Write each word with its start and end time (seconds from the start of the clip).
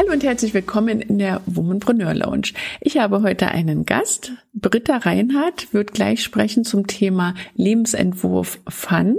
Hallo 0.00 0.12
und 0.12 0.24
herzlich 0.24 0.54
willkommen 0.54 1.02
in 1.02 1.18
der 1.18 1.42
Womanpreneur 1.44 2.14
Lounge. 2.14 2.54
Ich 2.80 2.96
habe 2.96 3.20
heute 3.20 3.48
einen 3.48 3.84
Gast. 3.84 4.32
Britta 4.54 4.96
Reinhardt 4.96 5.74
wird 5.74 5.92
gleich 5.92 6.22
sprechen 6.22 6.64
zum 6.64 6.86
Thema 6.86 7.34
Lebensentwurf 7.54 8.60
Fun. 8.66 9.18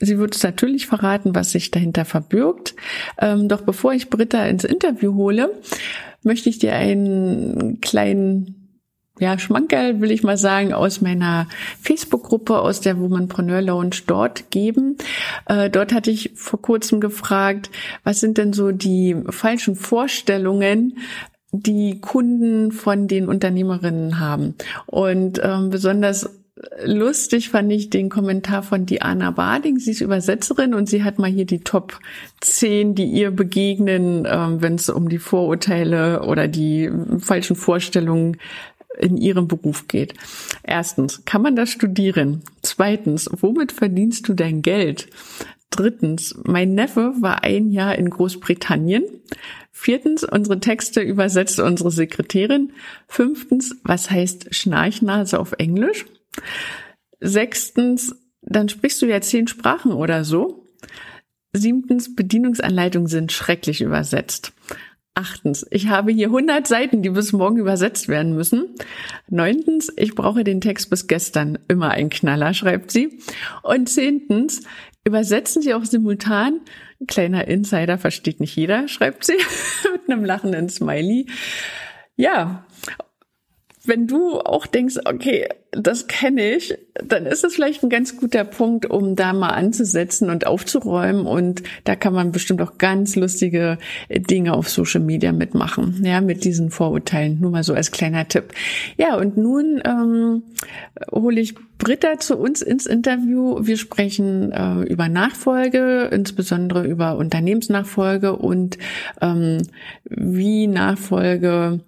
Sie 0.00 0.18
wird 0.18 0.36
es 0.36 0.42
natürlich 0.42 0.86
verraten, 0.86 1.34
was 1.34 1.52
sich 1.52 1.70
dahinter 1.70 2.04
verbirgt. 2.04 2.74
Ähm, 3.22 3.48
doch 3.48 3.62
bevor 3.62 3.94
ich 3.94 4.10
Britta 4.10 4.44
ins 4.44 4.64
Interview 4.64 5.14
hole, 5.14 5.50
möchte 6.22 6.50
ich 6.50 6.58
dir 6.58 6.74
einen 6.74 7.80
kleinen 7.80 8.61
ja, 9.22 9.38
Schmankerl, 9.38 10.00
will 10.00 10.10
ich 10.10 10.24
mal 10.24 10.36
sagen, 10.36 10.72
aus 10.72 11.00
meiner 11.00 11.46
Facebook-Gruppe, 11.80 12.58
aus 12.58 12.80
der 12.80 12.98
Womanpreneur 12.98 13.62
Lounge 13.62 14.02
dort 14.06 14.50
geben. 14.50 14.98
Äh, 15.46 15.70
dort 15.70 15.92
hatte 15.92 16.10
ich 16.10 16.32
vor 16.34 16.60
kurzem 16.60 17.00
gefragt, 17.00 17.70
was 18.02 18.18
sind 18.18 18.36
denn 18.36 18.52
so 18.52 18.72
die 18.72 19.16
falschen 19.30 19.76
Vorstellungen, 19.76 20.98
die 21.52 22.00
Kunden 22.00 22.72
von 22.72 23.06
den 23.06 23.28
Unternehmerinnen 23.28 24.18
haben. 24.18 24.56
Und 24.86 25.40
ähm, 25.44 25.70
besonders 25.70 26.28
lustig 26.84 27.48
fand 27.48 27.72
ich 27.72 27.90
den 27.90 28.08
Kommentar 28.08 28.62
von 28.62 28.86
Diana 28.86 29.30
Bading. 29.30 29.78
Sie 29.78 29.92
ist 29.92 30.00
Übersetzerin 30.00 30.74
und 30.74 30.88
sie 30.88 31.02
hat 31.02 31.18
mal 31.18 31.30
hier 31.30 31.46
die 31.46 31.60
Top 31.60 31.98
10, 32.40 32.94
die 32.94 33.06
ihr 33.06 33.30
begegnen, 33.30 34.26
ähm, 34.30 34.60
wenn 34.60 34.74
es 34.74 34.88
um 34.88 35.08
die 35.08 35.18
Vorurteile 35.18 36.22
oder 36.22 36.48
die 36.48 36.90
falschen 37.18 37.56
Vorstellungen 37.56 38.36
in 38.98 39.16
ihrem 39.16 39.48
Beruf 39.48 39.88
geht. 39.88 40.14
Erstens, 40.62 41.24
kann 41.24 41.42
man 41.42 41.56
das 41.56 41.70
studieren? 41.70 42.42
Zweitens, 42.62 43.28
womit 43.32 43.72
verdienst 43.72 44.28
du 44.28 44.34
dein 44.34 44.62
Geld? 44.62 45.08
Drittens, 45.70 46.34
mein 46.44 46.74
Neffe 46.74 47.14
war 47.20 47.44
ein 47.44 47.70
Jahr 47.70 47.96
in 47.96 48.10
Großbritannien. 48.10 49.04
Viertens, 49.70 50.22
unsere 50.22 50.60
Texte 50.60 51.00
übersetzt 51.00 51.58
unsere 51.58 51.90
Sekretärin. 51.90 52.72
Fünftens, 53.08 53.74
was 53.82 54.10
heißt 54.10 54.54
Schnarchnase 54.54 55.40
auf 55.40 55.52
Englisch? 55.52 56.04
Sechstens, 57.20 58.14
dann 58.42 58.68
sprichst 58.68 59.00
du 59.00 59.06
ja 59.06 59.20
zehn 59.20 59.48
Sprachen 59.48 59.92
oder 59.92 60.24
so. 60.24 60.66
Siebtens, 61.54 62.14
Bedienungsanleitungen 62.14 63.08
sind 63.08 63.32
schrecklich 63.32 63.80
übersetzt. 63.80 64.52
Achtens, 65.14 65.66
ich 65.70 65.88
habe 65.88 66.10
hier 66.10 66.28
100 66.28 66.66
Seiten, 66.66 67.02
die 67.02 67.10
bis 67.10 67.34
morgen 67.34 67.58
übersetzt 67.58 68.08
werden 68.08 68.34
müssen. 68.34 68.74
Neuntens, 69.28 69.92
ich 69.96 70.14
brauche 70.14 70.42
den 70.42 70.62
Text 70.62 70.88
bis 70.88 71.06
gestern. 71.06 71.58
Immer 71.68 71.90
ein 71.90 72.08
Knaller, 72.08 72.54
schreibt 72.54 72.90
sie. 72.90 73.18
Und 73.62 73.90
zehntens, 73.90 74.62
übersetzen 75.04 75.60
Sie 75.60 75.74
auch 75.74 75.84
simultan. 75.84 76.60
Kleiner 77.08 77.46
Insider 77.46 77.98
versteht 77.98 78.40
nicht 78.40 78.56
jeder, 78.56 78.88
schreibt 78.88 79.24
sie 79.24 79.36
mit 79.92 80.08
einem 80.08 80.24
lachenden 80.24 80.70
Smiley. 80.70 81.26
Ja, 82.16 82.66
wenn 83.84 84.06
du 84.06 84.38
auch 84.38 84.66
denkst, 84.66 84.96
okay, 85.04 85.48
das 85.72 86.06
kenne 86.06 86.54
ich, 86.54 86.76
dann 86.94 87.24
ist 87.26 87.44
es 87.44 87.54
vielleicht 87.54 87.82
ein 87.82 87.88
ganz 87.88 88.16
guter 88.16 88.44
Punkt, 88.44 88.86
um 88.86 89.16
da 89.16 89.32
mal 89.32 89.48
anzusetzen 89.48 90.28
und 90.30 90.46
aufzuräumen. 90.46 91.26
Und 91.26 91.62
da 91.84 91.96
kann 91.96 92.12
man 92.12 92.30
bestimmt 92.30 92.60
auch 92.60 92.78
ganz 92.78 93.16
lustige 93.16 93.78
Dinge 94.08 94.52
auf 94.52 94.68
Social 94.68 95.00
Media 95.00 95.32
mitmachen, 95.32 96.02
ja, 96.04 96.20
mit 96.20 96.44
diesen 96.44 96.70
Vorurteilen. 96.70 97.40
Nur 97.40 97.50
mal 97.50 97.64
so 97.64 97.74
als 97.74 97.90
kleiner 97.90 98.28
Tipp. 98.28 98.52
Ja, 98.98 99.16
und 99.16 99.36
nun 99.36 99.82
ähm, 99.84 100.42
hole 101.10 101.40
ich 101.40 101.54
Britta 101.78 102.18
zu 102.18 102.36
uns 102.36 102.62
ins 102.62 102.86
Interview. 102.86 103.58
Wir 103.62 103.78
sprechen 103.78 104.52
äh, 104.52 104.82
über 104.82 105.08
Nachfolge, 105.08 106.08
insbesondere 106.12 106.86
über 106.86 107.16
Unternehmensnachfolge 107.16 108.36
und 108.36 108.78
ähm, 109.20 109.62
wie 110.04 110.66
Nachfolge 110.66 111.80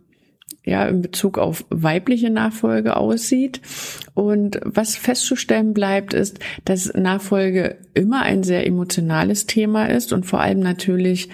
ja, 0.65 0.87
in 0.87 1.03
Bezug 1.03 1.39
auf 1.39 1.65
weibliche 1.71 2.31
Nachfolge 2.31 2.97
aussieht. 2.97 3.61
Und 4.15 4.61
was 4.65 4.97
festzustellen 4.97 5.75
bleibt, 5.75 6.15
ist, 6.15 6.39
dass 6.65 6.93
Nachfolge 6.95 7.79
immer 7.93 8.23
ein 8.23 8.43
sehr 8.43 8.67
emotionales 8.67 9.47
Thema 9.47 9.87
ist 9.87 10.13
und 10.13 10.25
vor 10.25 10.41
allem 10.41 10.61
natürlich 10.61 11.29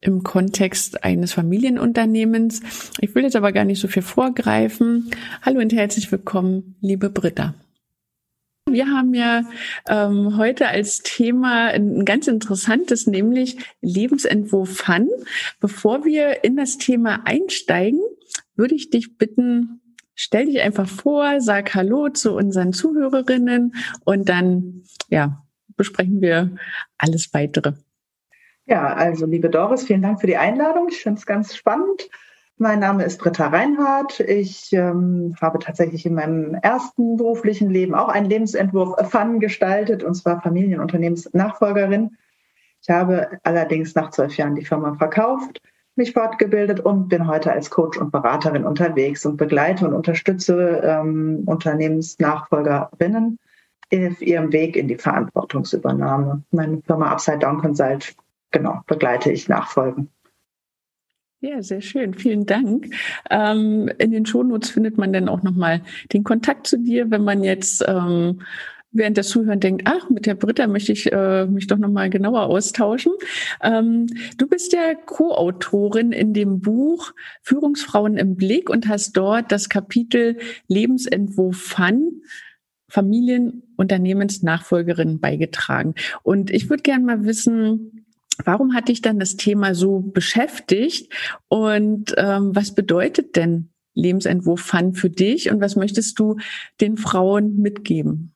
im 0.00 0.22
Kontext 0.22 1.04
eines 1.04 1.34
Familienunternehmens. 1.34 2.62
Ich 3.00 3.14
will 3.14 3.24
jetzt 3.24 3.36
aber 3.36 3.52
gar 3.52 3.64
nicht 3.64 3.80
so 3.80 3.88
viel 3.88 4.02
vorgreifen. 4.02 5.10
Hallo 5.42 5.60
und 5.60 5.74
herzlich 5.74 6.10
willkommen, 6.10 6.76
liebe 6.80 7.10
Britta. 7.10 7.54
Wir 8.66 8.86
haben 8.86 9.14
ja 9.14 9.42
ähm, 9.88 10.36
heute 10.36 10.68
als 10.68 11.02
Thema 11.02 11.66
ein 11.68 12.04
ganz 12.04 12.28
interessantes, 12.28 13.06
nämlich 13.06 13.56
Lebensentwurf 13.80 14.76
Fun. 14.76 15.08
Bevor 15.60 16.04
wir 16.04 16.44
in 16.44 16.56
das 16.56 16.78
Thema 16.78 17.22
einsteigen, 17.24 18.00
würde 18.56 18.74
ich 18.74 18.90
dich 18.90 19.16
bitten, 19.16 19.80
stell 20.14 20.46
dich 20.46 20.60
einfach 20.60 20.88
vor, 20.88 21.40
sag 21.40 21.74
Hallo 21.74 22.08
zu 22.10 22.34
unseren 22.34 22.72
Zuhörerinnen 22.72 23.74
und 24.04 24.28
dann, 24.28 24.82
ja, 25.08 25.42
besprechen 25.76 26.20
wir 26.20 26.54
alles 26.98 27.32
weitere. 27.32 27.72
Ja, 28.66 28.94
also 28.94 29.26
liebe 29.26 29.50
Doris, 29.50 29.84
vielen 29.84 30.02
Dank 30.02 30.20
für 30.20 30.26
die 30.26 30.36
Einladung. 30.36 30.88
Ich 30.90 31.02
finde 31.02 31.18
es 31.18 31.26
ganz 31.26 31.56
spannend. 31.56 32.08
Mein 32.58 32.80
Name 32.80 33.04
ist 33.04 33.18
Britta 33.18 33.46
Reinhardt. 33.46 34.20
Ich 34.20 34.72
ähm, 34.74 35.34
habe 35.40 35.58
tatsächlich 35.58 36.04
in 36.04 36.14
meinem 36.14 36.54
ersten 36.54 37.16
beruflichen 37.16 37.70
Leben 37.70 37.94
auch 37.94 38.08
einen 38.08 38.28
Lebensentwurf 38.28 39.10
Fun 39.10 39.40
gestaltet, 39.40 40.04
und 40.04 40.14
zwar 40.14 40.42
Familienunternehmensnachfolgerin. 40.42 42.18
Ich 42.82 42.90
habe 42.90 43.38
allerdings 43.42 43.94
nach 43.94 44.10
zwölf 44.10 44.36
Jahren 44.36 44.54
die 44.54 44.64
Firma 44.66 44.94
verkauft 44.94 45.62
mich 45.96 46.12
fortgebildet 46.12 46.80
und 46.80 47.08
bin 47.08 47.26
heute 47.26 47.52
als 47.52 47.70
Coach 47.70 47.98
und 47.98 48.12
Beraterin 48.12 48.64
unterwegs 48.64 49.26
und 49.26 49.36
begleite 49.36 49.86
und 49.86 49.94
unterstütze 49.94 50.80
ähm, 50.82 51.42
Unternehmensnachfolgerinnen 51.46 53.38
auf 53.92 54.22
ihrem 54.22 54.52
Weg 54.52 54.76
in 54.76 54.88
die 54.88 54.96
Verantwortungsübernahme. 54.96 56.42
Meine 56.52 56.80
Firma 56.82 57.10
Upside 57.10 57.38
Down 57.38 57.58
Consult, 57.58 58.14
genau, 58.50 58.80
begleite 58.86 59.32
ich 59.32 59.48
Nachfolgen. 59.48 60.08
Ja, 61.42 61.62
sehr 61.62 61.80
schön. 61.80 62.12
Vielen 62.12 62.44
Dank. 62.44 62.94
Ähm, 63.30 63.90
in 63.98 64.10
den 64.10 64.26
Shownotes 64.26 64.70
findet 64.70 64.98
man 64.98 65.12
dann 65.12 65.28
auch 65.28 65.42
nochmal 65.42 65.80
den 66.12 66.22
Kontakt 66.22 66.66
zu 66.66 66.76
dir, 66.78 67.10
wenn 67.10 67.24
man 67.24 67.42
jetzt 67.42 67.82
ähm, 67.88 68.42
während 68.92 69.16
der 69.16 69.24
Zuhören 69.24 69.60
denkt, 69.60 69.82
ach, 69.84 70.10
mit 70.10 70.26
der 70.26 70.34
Britta 70.34 70.66
möchte 70.66 70.90
ich 70.92 71.10
äh, 71.12 71.46
mich 71.46 71.66
doch 71.66 71.78
nochmal 71.78 72.10
genauer 72.10 72.42
austauschen. 72.42 73.12
Ähm, 73.62 74.06
du 74.36 74.46
bist 74.48 74.72
ja 74.72 74.94
Co-Autorin 74.94 76.12
in 76.12 76.34
dem 76.34 76.60
Buch 76.60 77.12
Führungsfrauen 77.42 78.16
im 78.16 78.36
Blick 78.36 78.68
und 78.68 78.88
hast 78.88 79.16
dort 79.16 79.52
das 79.52 79.68
Kapitel 79.68 80.38
Lebensentwurf 80.68 81.56
Fun 81.56 82.22
Familienunternehmensnachfolgerin 82.88 85.20
beigetragen. 85.20 85.94
Und 86.24 86.50
ich 86.50 86.68
würde 86.68 86.82
gerne 86.82 87.04
mal 87.04 87.24
wissen, 87.24 88.04
warum 88.44 88.74
hat 88.74 88.88
dich 88.88 89.00
dann 89.00 89.20
das 89.20 89.36
Thema 89.36 89.76
so 89.76 90.00
beschäftigt 90.00 91.12
und 91.48 92.14
ähm, 92.16 92.50
was 92.54 92.74
bedeutet 92.74 93.36
denn 93.36 93.70
Lebensentwurf 93.94 94.60
Fun 94.60 94.94
für 94.94 95.10
dich 95.10 95.50
und 95.50 95.60
was 95.60 95.76
möchtest 95.76 96.18
du 96.18 96.36
den 96.80 96.96
Frauen 96.96 97.58
mitgeben? 97.58 98.34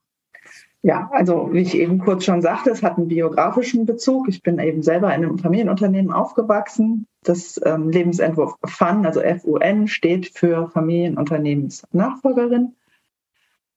Ja, 0.84 1.08
also 1.12 1.50
wie 1.50 1.60
ich 1.60 1.78
eben 1.78 1.98
kurz 1.98 2.26
schon 2.26 2.42
sagte, 2.42 2.68
es 2.68 2.82
hat 2.82 2.98
einen 2.98 3.08
biografischen 3.08 3.86
Bezug. 3.86 4.28
Ich 4.28 4.42
bin 4.42 4.58
eben 4.58 4.82
selber 4.82 5.06
in 5.14 5.24
einem 5.24 5.38
Familienunternehmen 5.38 6.12
aufgewachsen. 6.12 7.06
Das 7.22 7.58
ähm, 7.64 7.88
Lebensentwurf 7.88 8.56
FUN, 8.66 9.06
also 9.06 9.22
FUN, 9.22 9.88
steht 9.88 10.28
für 10.34 10.68
Familienunternehmensnachfolgerin. 10.68 12.74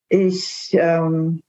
Ich 0.10 0.76
ähm, 0.78 1.42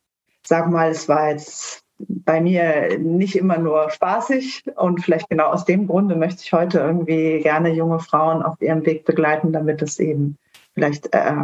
sage 0.47 0.71
mal, 0.71 0.93
es 0.93 1.09
war 1.09 1.31
jetzt 1.31 1.83
bei 1.99 2.41
mir 2.41 2.97
nicht 3.01 3.35
immer 3.35 3.59
nur 3.59 3.91
spaßig 3.91 4.63
und 4.77 5.03
vielleicht 5.03 5.29
genau 5.29 5.49
aus 5.49 5.65
dem 5.65 5.89
Grunde 5.89 6.15
möchte 6.15 6.43
ich 6.45 6.53
heute 6.53 6.79
irgendwie 6.79 7.41
gerne 7.41 7.75
junge 7.75 7.99
Frauen 7.99 8.45
auf 8.45 8.63
ihrem 8.63 8.87
Weg 8.87 9.05
begleiten, 9.05 9.53
damit 9.53 9.83
es 9.83 9.99
eben 9.99 10.39
vielleicht 10.79 11.13
äh, 11.13 11.35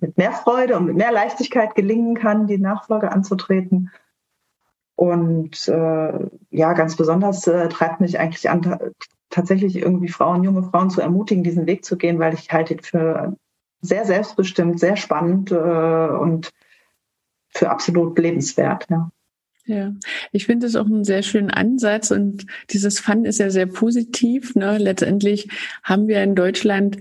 mit 0.00 0.16
mehr 0.16 0.32
Freude 0.32 0.76
und 0.76 0.86
mit 0.86 0.96
mehr 0.96 1.12
Leichtigkeit 1.12 1.74
gelingen 1.74 2.14
kann, 2.14 2.46
die 2.46 2.58
Nachfolge 2.58 3.12
anzutreten. 3.12 3.90
Und 4.96 5.68
äh, 5.68 6.12
ja, 6.50 6.72
ganz 6.72 6.96
besonders 6.96 7.46
äh, 7.46 7.68
treibt 7.68 8.00
mich 8.00 8.18
eigentlich 8.18 8.48
an, 8.48 8.78
tatsächlich 9.28 9.76
irgendwie 9.76 10.08
Frauen, 10.08 10.42
junge 10.42 10.62
Frauen 10.62 10.88
zu 10.88 11.02
ermutigen, 11.02 11.44
diesen 11.44 11.66
Weg 11.66 11.84
zu 11.84 11.98
gehen, 11.98 12.18
weil 12.18 12.32
ich 12.32 12.50
halte 12.50 12.74
ihn 12.74 12.80
für 12.80 13.36
sehr 13.82 14.06
selbstbestimmt, 14.06 14.80
sehr 14.80 14.96
spannend 14.96 15.52
äh, 15.52 15.54
und 15.54 16.50
für 17.50 17.70
absolut 17.70 18.18
lebenswert. 18.18 18.86
Ja. 18.88 19.10
Ja, 19.66 19.92
ich 20.32 20.46
finde 20.46 20.66
es 20.66 20.76
auch 20.76 20.86
einen 20.86 21.04
sehr 21.04 21.22
schönen 21.22 21.50
Ansatz 21.50 22.10
und 22.10 22.46
dieses 22.70 23.00
Fun 23.00 23.26
ist 23.26 23.38
ja 23.38 23.50
sehr 23.50 23.66
positiv. 23.66 24.54
Ne? 24.54 24.78
Letztendlich 24.78 25.50
haben 25.82 26.08
wir 26.08 26.22
in 26.22 26.34
Deutschland 26.34 26.96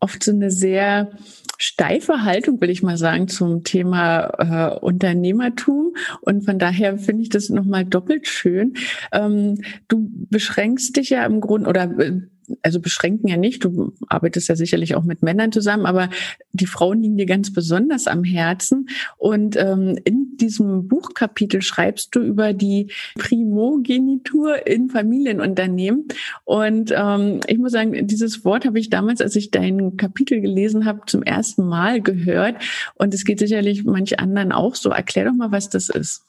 oft 0.00 0.22
so 0.22 0.32
eine 0.32 0.50
sehr 0.50 1.10
steife 1.58 2.24
Haltung, 2.24 2.60
will 2.60 2.70
ich 2.70 2.82
mal 2.82 2.96
sagen, 2.96 3.28
zum 3.28 3.64
Thema 3.64 4.72
äh, 4.74 4.78
Unternehmertum. 4.78 5.94
Und 6.22 6.44
von 6.44 6.58
daher 6.58 6.98
finde 6.98 7.22
ich 7.22 7.28
das 7.28 7.50
nochmal 7.50 7.84
doppelt 7.84 8.26
schön. 8.26 8.74
Ähm, 9.12 9.60
du 9.88 10.08
beschränkst 10.30 10.96
dich 10.96 11.10
ja 11.10 11.24
im 11.26 11.40
Grunde 11.40 11.68
oder 11.68 11.84
äh, 11.98 12.20
also 12.62 12.80
beschränken 12.80 13.28
ja 13.28 13.36
nicht, 13.36 13.64
du 13.64 13.92
arbeitest 14.08 14.48
ja 14.48 14.56
sicherlich 14.56 14.94
auch 14.94 15.04
mit 15.04 15.22
Männern 15.22 15.52
zusammen, 15.52 15.86
aber 15.86 16.10
die 16.52 16.66
Frauen 16.66 17.02
liegen 17.02 17.16
dir 17.16 17.26
ganz 17.26 17.52
besonders 17.52 18.06
am 18.06 18.24
Herzen. 18.24 18.88
Und 19.16 19.56
ähm, 19.56 19.98
in 20.04 20.36
diesem 20.36 20.88
Buchkapitel 20.88 21.62
schreibst 21.62 22.14
du 22.14 22.20
über 22.20 22.52
die 22.52 22.90
Primogenitur 23.18 24.66
in 24.66 24.90
Familienunternehmen. 24.90 26.08
Und 26.44 26.92
ähm, 26.96 27.40
ich 27.46 27.58
muss 27.58 27.72
sagen, 27.72 28.06
dieses 28.06 28.44
Wort 28.44 28.66
habe 28.66 28.78
ich 28.78 28.90
damals, 28.90 29.20
als 29.20 29.36
ich 29.36 29.50
dein 29.50 29.96
Kapitel 29.96 30.40
gelesen 30.40 30.84
habe, 30.84 31.02
zum 31.06 31.22
ersten 31.22 31.66
Mal 31.66 32.00
gehört. 32.00 32.56
Und 32.94 33.14
es 33.14 33.24
geht 33.24 33.38
sicherlich 33.38 33.84
manch 33.84 34.18
anderen 34.18 34.52
auch 34.52 34.74
so. 34.74 34.90
Erklär 34.90 35.26
doch 35.26 35.34
mal, 35.34 35.52
was 35.52 35.68
das 35.68 35.88
ist. 35.88 36.24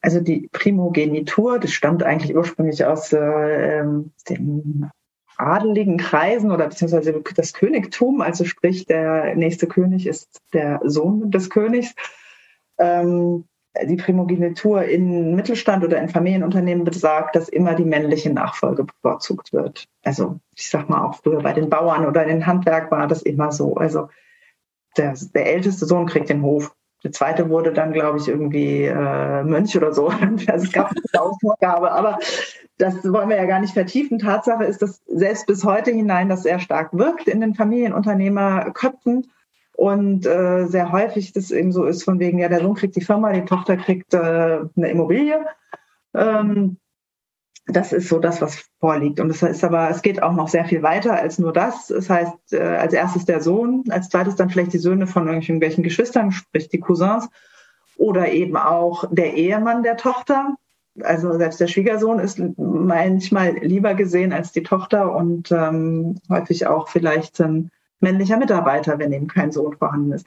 Also 0.00 0.20
die 0.20 0.48
Primogenitur, 0.52 1.58
das 1.58 1.72
stammt 1.72 2.02
eigentlich 2.02 2.36
ursprünglich 2.36 2.84
aus 2.84 3.12
äh, 3.12 3.82
dem 4.28 4.90
adeligen 5.38 5.98
Kreisen 5.98 6.50
oder 6.50 6.68
beziehungsweise 6.68 7.22
das 7.34 7.52
Königtum, 7.52 8.20
also 8.20 8.44
sprich 8.44 8.86
der 8.86 9.34
nächste 9.36 9.66
König 9.66 10.06
ist 10.06 10.40
der 10.52 10.80
Sohn 10.84 11.30
des 11.30 11.50
Königs. 11.50 11.94
Ähm, 12.78 13.44
die 13.84 13.96
Primogenitur 13.96 14.84
in 14.84 15.34
Mittelstand 15.34 15.84
oder 15.84 16.00
in 16.00 16.08
Familienunternehmen 16.08 16.84
besagt, 16.84 17.36
dass 17.36 17.48
immer 17.48 17.74
die 17.74 17.84
männliche 17.84 18.32
Nachfolge 18.32 18.84
bevorzugt 18.84 19.52
wird. 19.52 19.86
Also 20.02 20.38
ich 20.54 20.70
sag 20.70 20.88
mal 20.88 21.04
auch 21.04 21.16
früher 21.16 21.42
bei 21.42 21.52
den 21.52 21.68
Bauern 21.68 22.06
oder 22.06 22.22
in 22.22 22.28
den 22.28 22.46
Handwerk 22.46 22.90
war 22.90 23.06
das 23.06 23.22
immer 23.22 23.52
so. 23.52 23.74
Also 23.74 24.08
der, 24.96 25.14
der 25.34 25.46
älteste 25.46 25.84
Sohn 25.86 26.06
kriegt 26.06 26.30
den 26.30 26.42
Hof. 26.42 26.74
Der 27.04 27.12
zweite 27.12 27.50
wurde 27.50 27.72
dann, 27.72 27.92
glaube 27.92 28.18
ich, 28.18 28.28
irgendwie 28.28 28.84
äh, 28.84 29.44
Mönch 29.44 29.76
oder 29.76 29.92
so. 29.92 30.08
Also 30.48 30.64
es 30.64 30.72
gab 30.72 30.90
eine 30.90 31.22
Ausgabe, 31.22 31.92
aber 31.92 32.18
das 32.78 33.04
wollen 33.04 33.28
wir 33.28 33.36
ja 33.36 33.46
gar 33.46 33.60
nicht 33.60 33.74
vertiefen. 33.74 34.18
Tatsache 34.18 34.64
ist, 34.64 34.82
dass 34.82 35.02
selbst 35.06 35.46
bis 35.46 35.64
heute 35.64 35.90
hinein 35.90 36.28
das 36.28 36.42
sehr 36.42 36.58
stark 36.58 36.92
wirkt 36.92 37.28
in 37.28 37.40
den 37.40 37.54
Familienunternehmerköpfen 37.54 39.30
und 39.76 40.26
äh, 40.26 40.66
sehr 40.66 40.90
häufig 40.92 41.32
das 41.32 41.50
eben 41.50 41.72
so 41.72 41.84
ist, 41.84 42.02
von 42.02 42.18
wegen, 42.18 42.38
ja, 42.38 42.48
der 42.48 42.60
Sohn 42.60 42.74
kriegt 42.74 42.96
die 42.96 43.04
Firma, 43.04 43.32
die 43.32 43.44
Tochter 43.44 43.76
kriegt 43.76 44.14
äh, 44.14 44.18
eine 44.18 44.90
Immobilie. 44.90 45.44
Ähm, 46.14 46.78
das 47.66 47.92
ist 47.92 48.08
so 48.08 48.18
das, 48.18 48.40
was 48.40 48.64
vorliegt. 48.80 49.18
Und 49.18 49.28
das 49.28 49.42
heißt 49.42 49.64
aber, 49.64 49.90
es 49.90 50.02
geht 50.02 50.22
auch 50.22 50.32
noch 50.32 50.48
sehr 50.48 50.64
viel 50.64 50.82
weiter 50.82 51.14
als 51.14 51.38
nur 51.38 51.52
das. 51.52 51.88
Das 51.88 52.08
heißt, 52.08 52.52
äh, 52.52 52.60
als 52.60 52.92
erstes 52.92 53.24
der 53.24 53.40
Sohn, 53.40 53.84
als 53.90 54.08
zweites 54.08 54.36
dann 54.36 54.50
vielleicht 54.50 54.72
die 54.72 54.78
Söhne 54.78 55.06
von 55.06 55.26
irgendwelchen 55.26 55.82
Geschwistern, 55.82 56.30
sprich 56.30 56.68
die 56.68 56.80
Cousins, 56.80 57.28
oder 57.96 58.30
eben 58.30 58.56
auch 58.56 59.04
der 59.10 59.34
Ehemann 59.34 59.82
der 59.82 59.96
Tochter, 59.96 60.54
also 61.02 61.36
selbst 61.36 61.60
der 61.60 61.66
Schwiegersohn 61.66 62.18
ist 62.18 62.40
manchmal 62.56 63.56
lieber 63.58 63.94
gesehen 63.94 64.32
als 64.32 64.52
die 64.52 64.62
Tochter 64.62 65.14
und 65.14 65.50
ähm, 65.52 66.18
häufig 66.30 66.66
auch 66.66 66.88
vielleicht 66.88 67.40
ein 67.40 67.70
männlicher 68.00 68.38
Mitarbeiter, 68.38 68.98
wenn 68.98 69.12
eben 69.12 69.26
kein 69.26 69.52
Sohn 69.52 69.76
vorhanden 69.76 70.12
ist. 70.12 70.26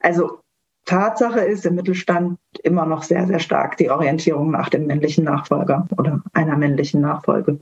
Also 0.00 0.40
Tatsache 0.84 1.40
ist 1.40 1.64
im 1.64 1.76
Mittelstand 1.76 2.38
immer 2.62 2.84
noch 2.84 3.02
sehr, 3.02 3.26
sehr 3.26 3.38
stark 3.38 3.76
die 3.78 3.90
Orientierung 3.90 4.50
nach 4.50 4.68
dem 4.68 4.86
männlichen 4.86 5.24
Nachfolger 5.24 5.86
oder 5.96 6.22
einer 6.32 6.56
männlichen 6.56 7.00
Nachfolge. 7.00 7.58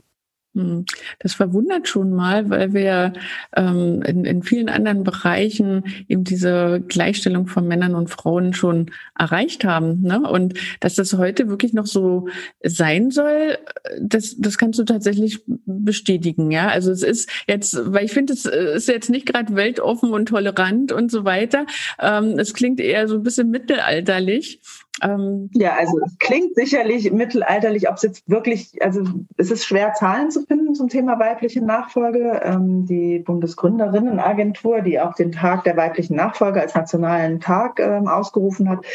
Hm. 0.55 0.85
Das 1.19 1.33
verwundert 1.33 1.87
schon 1.87 2.13
mal, 2.13 2.49
weil 2.49 2.73
wir 2.73 3.13
ähm, 3.55 4.03
in, 4.03 4.23
in 4.23 4.43
vielen 4.43 4.69
anderen 4.69 5.03
Bereichen 5.03 5.83
eben 6.07 6.23
diese 6.23 6.83
Gleichstellung 6.87 7.47
von 7.47 7.67
Männern 7.67 7.95
und 7.95 8.09
Frauen 8.09 8.53
schon 8.53 8.91
erreicht 9.17 9.65
haben. 9.65 10.01
Ne? 10.01 10.21
Und 10.21 10.53
dass 10.79 10.93
das 10.93 11.13
heute 11.13 11.49
wirklich 11.49 11.73
noch 11.73 11.87
so 11.87 12.27
sein 12.63 13.09
soll, 13.09 13.57
das, 13.99 14.35
das 14.37 14.59
kannst 14.59 14.77
du 14.77 14.83
tatsächlich 14.83 15.43
bestätigen. 15.65 16.51
Ja, 16.51 16.67
also 16.67 16.91
es 16.91 17.01
ist 17.01 17.29
jetzt, 17.47 17.75
weil 17.91 18.05
ich 18.05 18.11
finde, 18.11 18.33
es 18.33 18.45
ist 18.45 18.87
jetzt 18.87 19.09
nicht 19.09 19.25
gerade 19.25 19.55
weltoffen 19.55 20.11
und 20.11 20.27
tolerant 20.27 20.91
und 20.91 21.09
so 21.09 21.25
weiter. 21.25 21.65
Ähm, 21.99 22.37
es 22.37 22.53
klingt 22.53 22.79
eher 22.79 23.07
so 23.07 23.15
ein 23.15 23.23
bisschen 23.23 23.49
mittelalterlich. 23.49 24.59
Ähm, 25.01 25.49
ja, 25.53 25.73
also 25.75 25.99
es 26.05 26.17
klingt 26.19 26.55
sicherlich 26.55 27.11
mittelalterlich, 27.11 27.89
ob 27.89 27.95
es 27.95 28.03
jetzt 28.03 28.29
wirklich, 28.29 28.81
also 28.81 29.03
es 29.37 29.49
ist 29.49 29.65
schwer, 29.65 29.93
Zahlen 29.93 30.29
zu 30.29 30.43
finden 30.43 30.75
zum 30.75 30.87
Thema 30.87 31.19
weibliche 31.19 31.63
Nachfolge. 31.63 32.41
Ähm, 32.43 32.85
die 32.85 33.19
Bundesgründerinnenagentur, 33.19 34.81
die 34.81 34.99
auch 34.99 35.15
den 35.15 35.31
Tag 35.31 35.63
der 35.63 35.77
weiblichen 35.77 36.15
Nachfolge 36.15 36.61
als 36.61 36.75
nationalen 36.75 37.39
Tag 37.39 37.79
ähm, 37.79 38.07
ausgerufen 38.07 38.69
hat, 38.69 38.85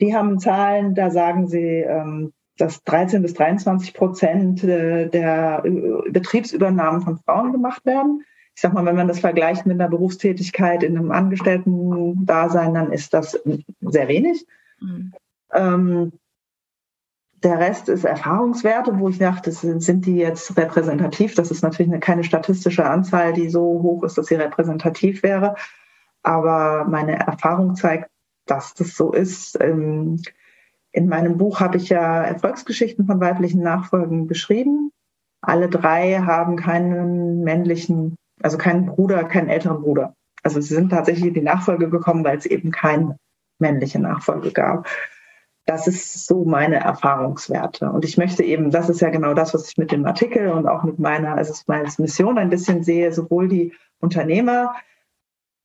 die 0.00 0.14
haben 0.14 0.40
Zahlen, 0.40 0.94
da 0.94 1.10
sagen 1.10 1.46
sie, 1.46 1.80
ähm, 1.80 2.32
dass 2.56 2.82
13 2.84 3.22
bis 3.22 3.34
23 3.34 3.94
Prozent 3.94 4.64
äh, 4.64 5.08
der 5.08 5.62
äh, 5.64 6.10
Betriebsübernahmen 6.10 7.00
von 7.00 7.18
Frauen 7.18 7.52
gemacht 7.52 7.84
werden. 7.86 8.24
Ich 8.56 8.60
sag 8.60 8.72
mal, 8.72 8.84
wenn 8.84 8.96
man 8.96 9.08
das 9.08 9.18
vergleicht 9.20 9.66
mit 9.66 9.80
einer 9.80 9.90
Berufstätigkeit 9.90 10.82
in 10.84 10.96
einem 10.96 11.10
Angestellten-Dasein, 11.10 12.74
dann 12.74 12.92
ist 12.92 13.12
das 13.12 13.40
sehr 13.80 14.08
wenig. 14.08 14.46
Ähm, 15.54 16.12
der 17.42 17.58
Rest 17.58 17.88
ist 17.90 18.04
Erfahrungswerte, 18.04 18.98
wo 18.98 19.10
ich 19.10 19.18
dachte, 19.18 19.52
sind 19.52 20.06
die 20.06 20.16
jetzt 20.16 20.56
repräsentativ? 20.56 21.34
Das 21.34 21.50
ist 21.50 21.62
natürlich 21.62 21.92
eine, 21.92 22.00
keine 22.00 22.24
statistische 22.24 22.86
Anzahl, 22.86 23.34
die 23.34 23.50
so 23.50 23.60
hoch 23.60 24.02
ist, 24.02 24.16
dass 24.16 24.26
sie 24.26 24.36
repräsentativ 24.36 25.22
wäre. 25.22 25.54
Aber 26.22 26.86
meine 26.88 27.18
Erfahrung 27.18 27.76
zeigt, 27.76 28.10
dass 28.46 28.72
das 28.74 28.96
so 28.96 29.12
ist. 29.12 29.58
Ähm, 29.60 30.22
in 30.92 31.08
meinem 31.08 31.36
Buch 31.36 31.60
habe 31.60 31.76
ich 31.76 31.90
ja 31.90 32.22
Erfolgsgeschichten 32.22 33.06
von 33.06 33.20
weiblichen 33.20 33.62
Nachfolgen 33.62 34.26
beschrieben. 34.26 34.90
Alle 35.42 35.68
drei 35.68 36.20
haben 36.20 36.56
keinen 36.56 37.42
männlichen, 37.42 38.16
also 38.42 38.56
keinen 38.56 38.86
Bruder, 38.86 39.24
keinen 39.24 39.50
älteren 39.50 39.82
Bruder. 39.82 40.14
Also 40.42 40.60
sie 40.60 40.74
sind 40.74 40.90
tatsächlich 40.90 41.26
in 41.26 41.34
die 41.34 41.42
Nachfolge 41.42 41.90
gekommen, 41.90 42.24
weil 42.24 42.38
es 42.38 42.46
eben 42.46 42.70
keine 42.70 43.18
männliche 43.58 43.98
Nachfolge 43.98 44.52
gab. 44.52 44.88
Das 45.66 45.86
ist 45.86 46.26
so 46.26 46.44
meine 46.44 46.76
Erfahrungswerte. 46.76 47.90
Und 47.90 48.04
ich 48.04 48.18
möchte 48.18 48.42
eben, 48.42 48.70
das 48.70 48.90
ist 48.90 49.00
ja 49.00 49.08
genau 49.08 49.32
das, 49.32 49.54
was 49.54 49.70
ich 49.70 49.78
mit 49.78 49.92
dem 49.92 50.04
Artikel 50.04 50.48
und 50.48 50.66
auch 50.66 50.82
mit 50.82 50.98
meiner, 50.98 51.36
also 51.36 51.54
meiner 51.66 51.90
Mission 51.98 52.38
ein 52.38 52.50
bisschen 52.50 52.82
sehe, 52.82 53.12
sowohl 53.12 53.48
die 53.48 53.72
Unternehmer, 53.98 54.74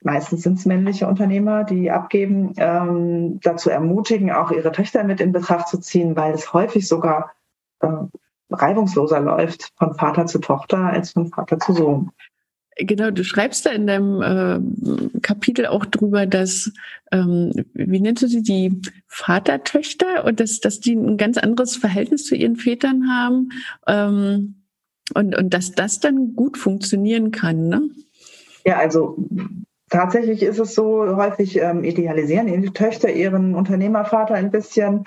meistens 0.02 0.44
sind 0.44 0.58
es 0.58 0.66
männliche 0.66 1.08
Unternehmer, 1.08 1.66
die 1.66 1.92
abgeben, 1.92 2.54
ähm, 2.58 3.40
dazu 3.42 3.70
ermutigen, 3.70 4.32
auch 4.32 4.52
ihre 4.52 4.72
Töchter 4.72 5.04
mit 5.04 5.20
in 5.20 5.34
Betracht 5.34 5.68
zu 5.68 5.80
ziehen, 5.80 6.16
weil 6.16 6.34
es 6.34 6.54
häufig 6.54 6.88
sogar 6.88 7.32
äh, 7.82 7.88
reibungsloser 8.50 9.20
läuft 9.20 9.74
von 9.78 9.94
Vater 9.96 10.26
zu 10.26 10.40
Tochter 10.40 10.78
als 10.78 11.12
von 11.12 11.28
Vater 11.28 11.60
zu 11.60 11.74
Sohn. 11.74 12.12
Genau, 12.82 13.12
du 13.12 13.26
schreibst 13.26 13.66
da 13.66 13.72
in 13.72 13.88
deinem 13.88 14.22
äh, 14.22 15.20
Kapitel 15.22 15.66
auch 15.66 15.86
drüber, 15.86 16.26
dass, 16.26 16.72
ähm, 17.12 17.52
wie 17.74 18.00
nennst 18.00 18.24
du 18.24 18.28
sie, 18.28 18.42
die 18.42 18.82
Vatertöchter 19.08 20.24
und 20.24 20.40
dass, 20.40 20.62
dass 20.62 20.80
die 20.80 20.96
ein 20.96 21.18
ganz 21.18 21.38
anderes 21.38 21.76
Verhältnis 21.76 22.26
zu 22.26 22.36
ihren 22.36 22.56
Vätern 22.56 23.10
haben 23.10 23.50
ähm, 23.86 24.64
und, 25.14 25.36
und 25.36 25.54
dass 25.54 25.74
das 25.74 26.00
dann 26.00 26.36
gut 26.36 26.58
funktionieren 26.58 27.32
kann, 27.32 27.68
ne? 27.68 27.82
Ja, 28.66 28.78
also 28.78 29.18
tatsächlich 29.90 30.42
ist 30.44 30.60
es 30.60 30.74
so, 30.74 31.16
häufig 31.18 31.58
ähm, 31.58 31.84
idealisieren 31.84 32.48
die 32.48 32.70
Töchter 32.70 33.12
ihren 33.12 33.56
Unternehmervater 33.56 34.36
ein 34.36 34.52
bisschen 34.52 35.04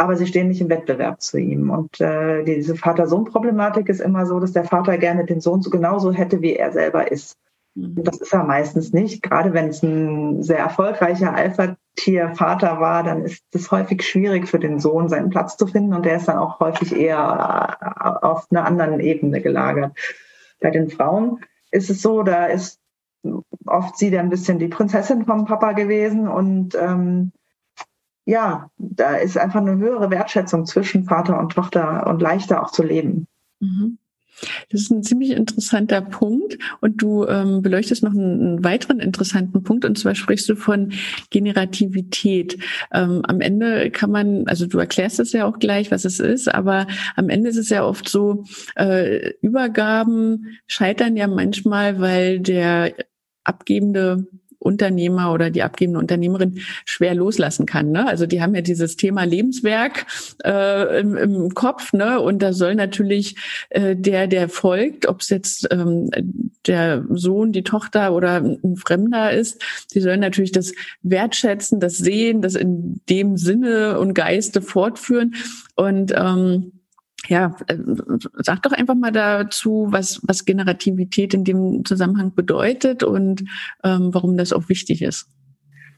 aber 0.00 0.16
sie 0.16 0.26
stehen 0.26 0.48
nicht 0.48 0.62
im 0.62 0.70
Wettbewerb 0.70 1.20
zu 1.20 1.36
ihm. 1.36 1.68
Und 1.68 2.00
äh, 2.00 2.42
diese 2.42 2.74
Vater-Sohn-Problematik 2.74 3.90
ist 3.90 4.00
immer 4.00 4.24
so, 4.24 4.40
dass 4.40 4.52
der 4.52 4.64
Vater 4.64 4.96
gerne 4.96 5.26
den 5.26 5.42
Sohn 5.42 5.60
so 5.60 5.68
genauso 5.68 6.10
hätte, 6.10 6.40
wie 6.40 6.56
er 6.56 6.72
selber 6.72 7.12
ist. 7.12 7.36
Mhm. 7.74 7.98
Und 7.98 8.08
das 8.08 8.16
ist 8.16 8.32
er 8.32 8.44
meistens 8.44 8.94
nicht. 8.94 9.22
Gerade 9.22 9.52
wenn 9.52 9.68
es 9.68 9.82
ein 9.82 10.42
sehr 10.42 10.58
erfolgreicher 10.58 11.34
Alpha-Tier-Vater 11.34 12.80
war, 12.80 13.02
dann 13.02 13.26
ist 13.26 13.44
es 13.52 13.70
häufig 13.70 14.02
schwierig 14.02 14.48
für 14.48 14.58
den 14.58 14.78
Sohn, 14.78 15.10
seinen 15.10 15.28
Platz 15.28 15.58
zu 15.58 15.66
finden. 15.66 15.92
Und 15.92 16.06
der 16.06 16.16
ist 16.16 16.28
dann 16.28 16.38
auch 16.38 16.60
häufig 16.60 16.96
eher 16.96 17.78
äh, 17.78 18.24
auf 18.24 18.46
einer 18.50 18.64
anderen 18.64 19.00
Ebene 19.00 19.42
gelagert. 19.42 19.92
Bei 20.62 20.70
den 20.70 20.88
Frauen 20.88 21.40
ist 21.72 21.90
es 21.90 22.00
so, 22.00 22.22
da 22.22 22.46
ist 22.46 22.80
oft 23.66 23.98
sie 23.98 24.10
dann 24.10 24.26
ein 24.26 24.30
bisschen 24.30 24.58
die 24.58 24.68
Prinzessin 24.68 25.26
vom 25.26 25.44
Papa 25.44 25.72
gewesen 25.72 26.26
und 26.26 26.74
ähm, 26.74 27.32
ja, 28.24 28.70
da 28.78 29.16
ist 29.16 29.38
einfach 29.38 29.60
eine 29.60 29.78
höhere 29.78 30.10
Wertschätzung 30.10 30.66
zwischen 30.66 31.04
Vater 31.04 31.38
und 31.38 31.52
Tochter 31.52 32.06
und 32.06 32.20
leichter 32.20 32.62
auch 32.62 32.70
zu 32.70 32.82
leben. 32.82 33.26
Mhm. 33.60 33.98
Das 34.70 34.82
ist 34.82 34.90
ein 34.90 35.02
ziemlich 35.02 35.30
interessanter 35.30 36.00
Punkt 36.00 36.58
und 36.80 37.02
du 37.02 37.26
ähm, 37.26 37.62
beleuchtest 37.62 38.02
noch 38.02 38.12
einen, 38.12 38.40
einen, 38.40 38.64
weiteren 38.64 39.00
interessanten 39.00 39.62
Punkt 39.62 39.84
und 39.84 39.98
zwar 39.98 40.14
sprichst 40.14 40.48
du 40.48 40.56
von 40.56 40.92
Generativität. 41.30 42.58
Ähm, 42.92 43.22
am 43.26 43.40
Ende 43.40 43.90
kann 43.90 44.10
man, 44.10 44.46
also 44.46 44.66
du 44.66 44.78
erklärst 44.78 45.20
es 45.20 45.32
ja 45.32 45.46
auch 45.46 45.58
gleich, 45.58 45.90
was 45.90 46.04
es 46.04 46.20
ist, 46.20 46.52
aber 46.52 46.86
am 47.16 47.28
Ende 47.28 47.50
ist 47.50 47.58
es 47.58 47.68
ja 47.68 47.84
oft 47.84 48.08
so, 48.08 48.44
äh, 48.76 49.32
Übergaben 49.42 50.58
scheitern 50.66 51.16
ja 51.16 51.26
manchmal, 51.26 52.00
weil 52.00 52.40
der 52.40 52.94
abgebende 53.44 54.26
Unternehmer 54.60 55.32
oder 55.32 55.50
die 55.50 55.62
abgebende 55.62 55.98
Unternehmerin 55.98 56.60
schwer 56.84 57.14
loslassen 57.14 57.66
kann. 57.66 57.90
Ne? 57.90 58.06
Also 58.06 58.26
die 58.26 58.40
haben 58.40 58.54
ja 58.54 58.60
dieses 58.60 58.96
Thema 58.96 59.24
Lebenswerk 59.24 60.06
äh, 60.44 61.00
im, 61.00 61.16
im 61.16 61.54
Kopf, 61.54 61.92
ne? 61.92 62.20
Und 62.20 62.40
da 62.42 62.52
soll 62.52 62.74
natürlich 62.74 63.36
äh, 63.70 63.96
der, 63.96 64.26
der 64.26 64.48
folgt, 64.48 65.06
ob 65.06 65.22
es 65.22 65.30
jetzt 65.30 65.66
ähm, 65.70 66.10
der 66.66 67.04
Sohn, 67.10 67.52
die 67.52 67.64
Tochter 67.64 68.14
oder 68.14 68.36
ein 68.36 68.76
Fremder 68.76 69.32
ist, 69.32 69.62
die 69.94 70.00
sollen 70.00 70.20
natürlich 70.20 70.52
das 70.52 70.72
wertschätzen, 71.02 71.80
das 71.80 71.96
sehen, 71.96 72.42
das 72.42 72.54
in 72.54 73.00
dem 73.08 73.36
Sinne 73.36 73.98
und 73.98 74.14
Geiste 74.14 74.60
fortführen. 74.60 75.34
Und 75.74 76.12
ähm, 76.14 76.79
ja, 77.30 77.54
äh, 77.68 77.76
sag 78.38 78.62
doch 78.62 78.72
einfach 78.72 78.96
mal 78.96 79.12
dazu, 79.12 79.86
was, 79.90 80.20
was 80.24 80.44
Generativität 80.44 81.32
in 81.32 81.44
dem 81.44 81.84
Zusammenhang 81.84 82.34
bedeutet 82.34 83.04
und 83.04 83.44
ähm, 83.84 84.12
warum 84.12 84.36
das 84.36 84.52
auch 84.52 84.68
wichtig 84.68 85.00
ist. 85.00 85.28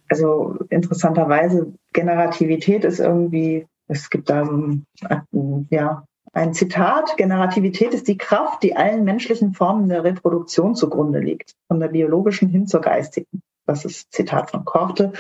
Also 0.09 0.59
interessanterweise, 0.69 1.73
Generativität 1.95 2.85
ist 2.85 3.01
irgendwie, 3.01 3.67
es 3.89 4.11
gibt 4.11 4.29
da 4.29 4.45
so 4.45 4.53
ein, 4.53 5.67
ja, 5.71 6.05
ein 6.35 6.53
Zitat, 6.53 7.17
Generativität 7.17 7.95
ist 7.95 8.09
die 8.09 8.19
Kraft, 8.19 8.63
die 8.63 8.77
allen 8.77 9.05
menschlichen 9.05 9.55
Formen 9.55 9.89
der 9.89 10.05
Reproduktion 10.05 10.75
zugrunde 10.75 11.21
liegt, 11.21 11.55
von 11.67 11.81
der 11.81 11.89
biologischen 11.89 12.49
hin 12.51 12.67
zur 12.67 12.83
geistigen. 12.83 13.43
Das 13.67 13.87
ist 13.87 14.13
Zitat 14.13 14.51
von 14.51 14.67
Korte. 14.67 15.13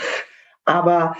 Aber 0.66 1.16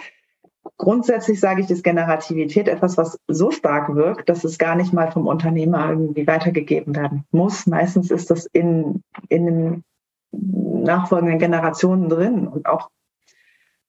Grundsätzlich 0.78 1.40
sage 1.40 1.62
ich, 1.62 1.70
ist 1.70 1.82
Generativität 1.82 2.68
etwas, 2.68 2.96
was 2.96 3.18
so 3.26 3.50
stark 3.50 3.94
wirkt, 3.94 4.28
dass 4.28 4.44
es 4.44 4.58
gar 4.58 4.76
nicht 4.76 4.92
mal 4.92 5.10
vom 5.10 5.26
Unternehmer 5.26 5.90
irgendwie 5.90 6.26
weitergegeben 6.26 6.94
werden 6.94 7.24
muss. 7.30 7.66
Meistens 7.66 8.10
ist 8.10 8.30
das 8.30 8.46
in, 8.52 9.02
in 9.28 9.46
den 9.46 9.84
nachfolgenden 10.30 11.38
Generationen 11.38 12.08
drin 12.08 12.46
und 12.46 12.66
auch 12.66 12.90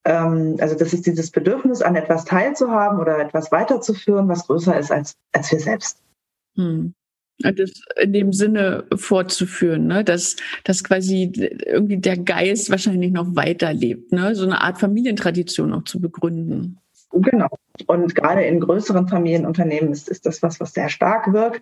ähm, 0.05 0.57
also 0.59 0.75
das 0.75 0.93
ist 0.93 1.05
dieses 1.05 1.31
Bedürfnis, 1.31 1.81
an 1.81 1.95
etwas 1.95 2.25
teilzuhaben 2.25 2.99
oder 2.99 3.19
etwas 3.19 3.51
weiterzuführen, 3.51 4.27
was 4.27 4.47
größer 4.47 4.77
ist 4.77 4.91
als, 4.91 5.15
als 5.31 5.51
wir 5.51 5.59
selbst. 5.59 6.01
Hm. 6.55 6.93
Das 7.39 7.71
in 7.99 8.13
dem 8.13 8.31
Sinne 8.31 8.85
fortzuführen, 8.95 9.87
ne? 9.87 10.03
dass, 10.03 10.35
dass 10.63 10.83
quasi 10.83 11.31
irgendwie 11.65 11.97
der 11.97 12.17
Geist 12.17 12.69
wahrscheinlich 12.69 13.11
noch 13.11 13.35
weiterlebt, 13.35 14.11
ne? 14.11 14.35
so 14.35 14.43
eine 14.43 14.61
Art 14.61 14.79
Familientradition 14.79 15.73
auch 15.73 15.83
zu 15.83 15.99
begründen. 15.99 16.77
Genau. 17.11 17.49
Und 17.87 18.15
gerade 18.15 18.43
in 18.43 18.59
größeren 18.59 19.07
Familienunternehmen 19.07 19.91
ist, 19.91 20.09
ist 20.09 20.25
das 20.25 20.41
was, 20.41 20.59
was 20.59 20.73
sehr 20.73 20.89
stark 20.89 21.31
wirkt, 21.33 21.61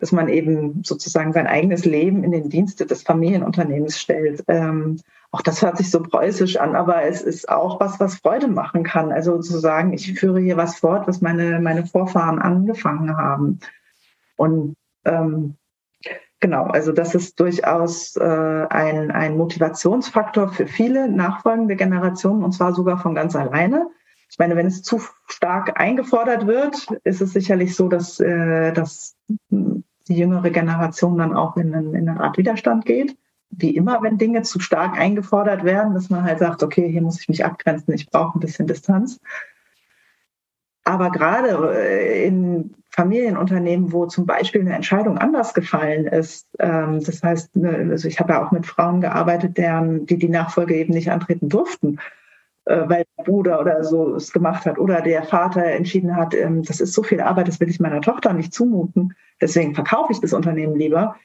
dass 0.00 0.12
man 0.12 0.28
eben 0.28 0.82
sozusagen 0.84 1.32
sein 1.32 1.46
eigenes 1.46 1.84
Leben 1.84 2.24
in 2.24 2.32
den 2.32 2.48
Dienste 2.48 2.86
des 2.86 3.02
Familienunternehmens 3.02 3.98
stellt. 3.98 4.44
Ähm, 4.48 5.00
auch 5.30 5.42
das 5.42 5.62
hört 5.62 5.78
sich 5.78 5.90
so 5.90 6.00
preußisch 6.00 6.56
an, 6.56 6.76
aber 6.76 7.02
es 7.04 7.22
ist 7.22 7.48
auch 7.48 7.80
was, 7.80 7.98
was 7.98 8.16
Freude 8.16 8.48
machen 8.48 8.84
kann. 8.84 9.10
Also 9.10 9.40
zu 9.40 9.58
sagen, 9.58 9.92
ich 9.92 10.12
führe 10.18 10.40
hier 10.40 10.56
was 10.56 10.76
fort, 10.78 11.08
was 11.08 11.20
meine, 11.20 11.60
meine 11.60 11.86
Vorfahren 11.86 12.38
angefangen 12.38 13.16
haben. 13.16 13.58
Und 14.36 14.76
ähm, 15.04 15.56
genau, 16.40 16.64
also 16.64 16.92
das 16.92 17.14
ist 17.14 17.38
durchaus 17.40 18.16
äh, 18.16 18.66
ein, 18.70 19.10
ein 19.10 19.36
Motivationsfaktor 19.36 20.48
für 20.48 20.66
viele 20.66 21.08
nachfolgende 21.08 21.76
Generationen 21.76 22.44
und 22.44 22.52
zwar 22.52 22.74
sogar 22.74 22.98
von 22.98 23.14
ganz 23.14 23.36
alleine. 23.36 23.88
Ich 24.30 24.38
meine, 24.38 24.56
wenn 24.56 24.66
es 24.66 24.82
zu 24.82 25.00
stark 25.26 25.78
eingefordert 25.78 26.46
wird, 26.46 26.88
ist 27.04 27.20
es 27.20 27.32
sicherlich 27.32 27.76
so, 27.76 27.88
dass, 27.88 28.18
äh, 28.20 28.72
dass 28.72 29.16
die 29.50 30.16
jüngere 30.16 30.50
Generation 30.50 31.18
dann 31.18 31.34
auch 31.34 31.56
in, 31.56 31.74
einen, 31.74 31.94
in 31.94 32.08
eine 32.08 32.20
Art 32.20 32.36
Widerstand 32.36 32.84
geht. 32.84 33.16
Wie 33.50 33.76
immer, 33.76 34.02
wenn 34.02 34.18
Dinge 34.18 34.42
zu 34.42 34.58
stark 34.58 34.98
eingefordert 34.98 35.64
werden, 35.64 35.94
dass 35.94 36.10
man 36.10 36.24
halt 36.24 36.40
sagt, 36.40 36.62
okay, 36.62 36.90
hier 36.90 37.02
muss 37.02 37.20
ich 37.20 37.28
mich 37.28 37.44
abgrenzen, 37.44 37.94
ich 37.94 38.10
brauche 38.10 38.36
ein 38.36 38.40
bisschen 38.40 38.66
Distanz. 38.66 39.20
Aber 40.82 41.10
gerade 41.10 41.74
äh, 41.74 42.26
in 42.26 42.74
Familienunternehmen, 42.94 43.92
wo 43.92 44.06
zum 44.06 44.24
Beispiel 44.24 44.60
eine 44.60 44.74
Entscheidung 44.74 45.18
anders 45.18 45.52
gefallen 45.52 46.06
ist, 46.06 46.46
ähm, 46.60 47.02
das 47.04 47.22
heißt, 47.22 47.56
ne, 47.56 47.88
also 47.90 48.06
ich 48.06 48.20
habe 48.20 48.34
ja 48.34 48.46
auch 48.46 48.52
mit 48.52 48.66
Frauen 48.66 49.00
gearbeitet, 49.00 49.58
deren, 49.58 50.06
die 50.06 50.16
die 50.16 50.28
Nachfolge 50.28 50.76
eben 50.76 50.94
nicht 50.94 51.10
antreten 51.10 51.48
durften, 51.48 51.98
äh, 52.66 52.82
weil 52.86 53.04
der 53.18 53.24
Bruder 53.24 53.60
oder 53.60 53.82
so 53.82 54.14
es 54.14 54.32
gemacht 54.32 54.64
hat 54.64 54.78
oder 54.78 55.00
der 55.00 55.24
Vater 55.24 55.64
entschieden 55.64 56.14
hat, 56.14 56.34
ähm, 56.34 56.62
das 56.62 56.80
ist 56.80 56.92
so 56.92 57.02
viel 57.02 57.20
Arbeit, 57.20 57.48
das 57.48 57.58
will 57.58 57.68
ich 57.68 57.80
meiner 57.80 58.00
Tochter 58.00 58.32
nicht 58.32 58.54
zumuten, 58.54 59.14
deswegen 59.40 59.74
verkaufe 59.74 60.12
ich 60.12 60.20
das 60.20 60.32
Unternehmen 60.32 60.76
lieber, 60.76 61.16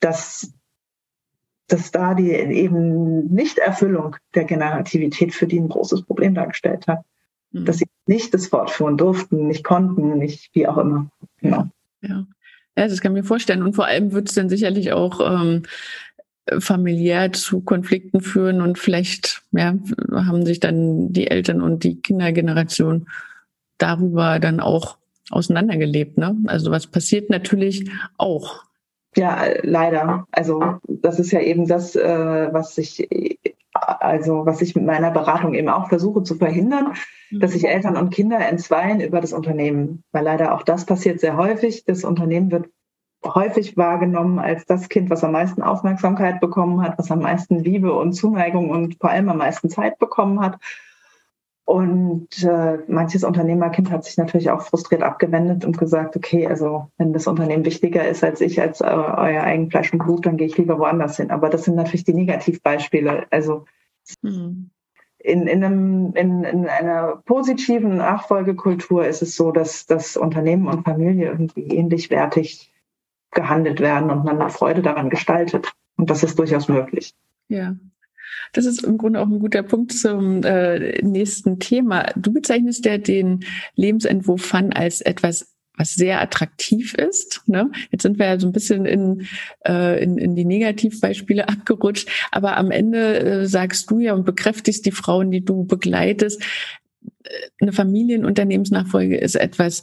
dass 0.00 0.52
dass 1.66 1.90
da 1.90 2.12
die 2.12 2.30
eben 2.30 3.32
Nichterfüllung 3.34 4.16
der 4.34 4.44
Generativität 4.44 5.34
für 5.34 5.46
die 5.46 5.58
ein 5.58 5.70
großes 5.70 6.02
Problem 6.02 6.34
dargestellt 6.34 6.86
hat. 6.86 7.00
Mhm. 7.54 7.64
dass 7.64 7.78
sie 7.78 7.86
nicht 8.06 8.34
das 8.34 8.48
fortführen 8.48 8.96
durften, 8.96 9.48
nicht 9.48 9.64
konnten, 9.64 10.18
nicht 10.18 10.50
wie 10.54 10.66
auch 10.66 10.78
immer. 10.78 11.10
Genau. 11.40 11.68
Ja. 12.02 12.26
ja, 12.76 12.88
das 12.88 13.00
kann 13.00 13.12
ich 13.12 13.22
mir 13.22 13.26
vorstellen. 13.26 13.62
Und 13.62 13.74
vor 13.74 13.86
allem 13.86 14.12
wird 14.12 14.28
es 14.28 14.34
dann 14.34 14.48
sicherlich 14.48 14.92
auch 14.92 15.20
ähm, 15.20 15.62
familiär 16.58 17.32
zu 17.32 17.60
Konflikten 17.62 18.20
führen 18.20 18.60
und 18.60 18.78
vielleicht 18.78 19.42
ja, 19.52 19.74
haben 20.12 20.44
sich 20.44 20.60
dann 20.60 21.12
die 21.12 21.28
Eltern 21.28 21.62
und 21.62 21.84
die 21.84 22.00
Kindergeneration 22.00 23.08
darüber 23.78 24.38
dann 24.38 24.60
auch 24.60 24.98
auseinandergelebt. 25.30 26.18
Ne? 26.18 26.36
Also 26.46 26.70
was 26.70 26.86
passiert 26.86 27.30
natürlich 27.30 27.90
auch. 28.18 28.64
Ja, 29.16 29.44
leider. 29.62 30.26
Also 30.32 30.78
das 30.86 31.18
ist 31.18 31.30
ja 31.30 31.40
eben 31.40 31.66
das, 31.66 31.96
äh, 31.96 32.48
was 32.52 32.76
ich 32.78 33.08
also 33.84 34.46
was 34.46 34.60
ich 34.62 34.74
mit 34.74 34.84
meiner 34.84 35.10
Beratung 35.10 35.54
eben 35.54 35.68
auch 35.68 35.88
versuche 35.88 36.22
zu 36.22 36.36
verhindern, 36.36 36.94
mhm. 37.30 37.40
dass 37.40 37.52
sich 37.52 37.66
Eltern 37.66 37.96
und 37.96 38.10
Kinder 38.10 38.38
entzweien 38.38 39.00
über 39.00 39.20
das 39.20 39.32
Unternehmen. 39.32 40.02
Weil 40.12 40.24
leider 40.24 40.54
auch 40.54 40.62
das 40.62 40.86
passiert 40.86 41.20
sehr 41.20 41.36
häufig. 41.36 41.84
Das 41.84 42.04
Unternehmen 42.04 42.50
wird 42.50 42.68
häufig 43.24 43.76
wahrgenommen 43.76 44.38
als 44.38 44.66
das 44.66 44.88
Kind, 44.88 45.10
was 45.10 45.24
am 45.24 45.32
meisten 45.32 45.62
Aufmerksamkeit 45.62 46.40
bekommen 46.40 46.82
hat, 46.82 46.98
was 46.98 47.10
am 47.10 47.20
meisten 47.20 47.58
Liebe 47.58 47.94
und 47.94 48.12
Zuneigung 48.12 48.70
und 48.70 48.96
vor 49.00 49.10
allem 49.10 49.28
am 49.28 49.38
meisten 49.38 49.70
Zeit 49.70 49.98
bekommen 49.98 50.40
hat. 50.40 50.58
Und 51.66 52.42
äh, 52.42 52.78
manches 52.88 53.24
Unternehmerkind 53.24 53.90
hat 53.90 54.04
sich 54.04 54.18
natürlich 54.18 54.50
auch 54.50 54.60
frustriert 54.60 55.02
abgewendet 55.02 55.64
und 55.64 55.78
gesagt, 55.78 56.14
okay, 56.14 56.46
also 56.46 56.90
wenn 56.98 57.14
das 57.14 57.26
Unternehmen 57.26 57.64
wichtiger 57.64 58.06
ist 58.06 58.22
als 58.22 58.42
ich, 58.42 58.60
als 58.60 58.82
äh, 58.82 58.84
euer 58.84 59.42
eigen 59.42 59.70
Fleisch 59.70 59.90
und 59.92 60.00
Blut, 60.00 60.26
dann 60.26 60.36
gehe 60.36 60.46
ich 60.46 60.58
lieber 60.58 60.78
woanders 60.78 61.16
hin. 61.16 61.30
Aber 61.30 61.48
das 61.48 61.64
sind 61.64 61.76
natürlich 61.76 62.04
die 62.04 62.12
Negativbeispiele. 62.12 63.26
Also 63.30 63.64
mhm. 64.20 64.68
in, 65.18 65.46
in, 65.46 65.64
einem, 65.64 66.12
in, 66.14 66.44
in 66.44 66.66
einer 66.66 67.22
positiven 67.24 67.96
Nachfolgekultur 67.96 69.06
ist 69.06 69.22
es 69.22 69.34
so, 69.34 69.50
dass 69.50 69.86
das 69.86 70.18
Unternehmen 70.18 70.68
und 70.68 70.84
Familie 70.84 71.30
irgendwie 71.30 71.68
ähnlich 71.68 72.10
wertig 72.10 72.74
gehandelt 73.30 73.80
werden 73.80 74.10
und 74.10 74.24
man 74.24 74.50
Freude 74.50 74.82
daran 74.82 75.08
gestaltet. 75.08 75.72
Und 75.96 76.10
das 76.10 76.22
ist 76.22 76.38
durchaus 76.38 76.68
möglich. 76.68 77.14
Ja, 77.48 77.74
das 78.54 78.66
ist 78.66 78.84
im 78.84 78.98
Grunde 78.98 79.20
auch 79.20 79.26
ein 79.26 79.40
guter 79.40 79.62
Punkt 79.62 79.92
zum 79.92 80.42
äh, 80.42 81.02
nächsten 81.02 81.58
Thema. 81.58 82.12
Du 82.16 82.32
bezeichnest 82.32 82.84
ja 82.86 82.98
den 82.98 83.44
Lebensentwurf 83.74 84.42
Fun 84.42 84.72
als 84.72 85.00
etwas 85.00 85.54
was 85.76 85.94
sehr 85.94 86.20
attraktiv 86.20 86.94
ist. 86.94 87.42
Ne? 87.46 87.70
Jetzt 87.90 88.02
sind 88.02 88.18
wir 88.18 88.26
ja 88.26 88.38
so 88.38 88.46
ein 88.46 88.52
bisschen 88.52 88.86
in, 88.86 89.26
äh, 89.66 90.02
in, 90.02 90.18
in 90.18 90.36
die 90.36 90.44
Negativbeispiele 90.44 91.48
abgerutscht, 91.48 92.08
aber 92.30 92.56
am 92.56 92.70
Ende 92.70 93.18
äh, 93.18 93.46
sagst 93.46 93.90
du 93.90 93.98
ja 93.98 94.14
und 94.14 94.24
bekräftigst 94.24 94.86
die 94.86 94.92
Frauen, 94.92 95.30
die 95.30 95.44
du 95.44 95.64
begleitest, 95.64 96.42
äh, 97.24 97.28
eine 97.60 97.72
Familienunternehmensnachfolge 97.72 99.16
ist 99.16 99.34
etwas 99.34 99.82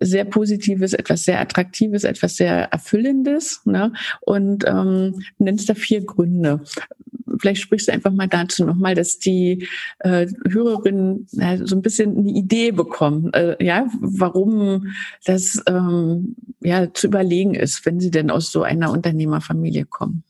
sehr 0.00 0.24
Positives, 0.24 0.94
etwas 0.94 1.24
sehr 1.24 1.40
Attraktives, 1.40 2.04
etwas 2.04 2.36
sehr 2.36 2.72
Erfüllendes. 2.72 3.60
Ne? 3.64 3.92
Und 4.22 4.64
ähm, 4.66 5.22
nennst 5.38 5.68
da 5.68 5.74
vier 5.74 6.04
Gründe 6.04 6.62
vielleicht 7.40 7.62
sprichst 7.62 7.88
du 7.88 7.92
einfach 7.92 8.12
mal 8.12 8.28
dazu 8.28 8.64
nochmal, 8.64 8.94
dass 8.94 9.18
die 9.18 9.66
äh, 10.00 10.26
Hörerinnen 10.48 11.26
äh, 11.38 11.58
so 11.64 11.76
ein 11.76 11.82
bisschen 11.82 12.16
eine 12.16 12.30
Idee 12.30 12.70
bekommen, 12.70 13.32
äh, 13.32 13.56
ja, 13.64 13.86
warum 14.00 14.92
das 15.24 15.62
ähm, 15.66 16.36
ja 16.60 16.92
zu 16.92 17.06
überlegen 17.06 17.54
ist, 17.54 17.84
wenn 17.86 18.00
sie 18.00 18.10
denn 18.10 18.30
aus 18.30 18.52
so 18.52 18.62
einer 18.62 18.90
Unternehmerfamilie 18.90 19.86
kommen. 19.86 20.22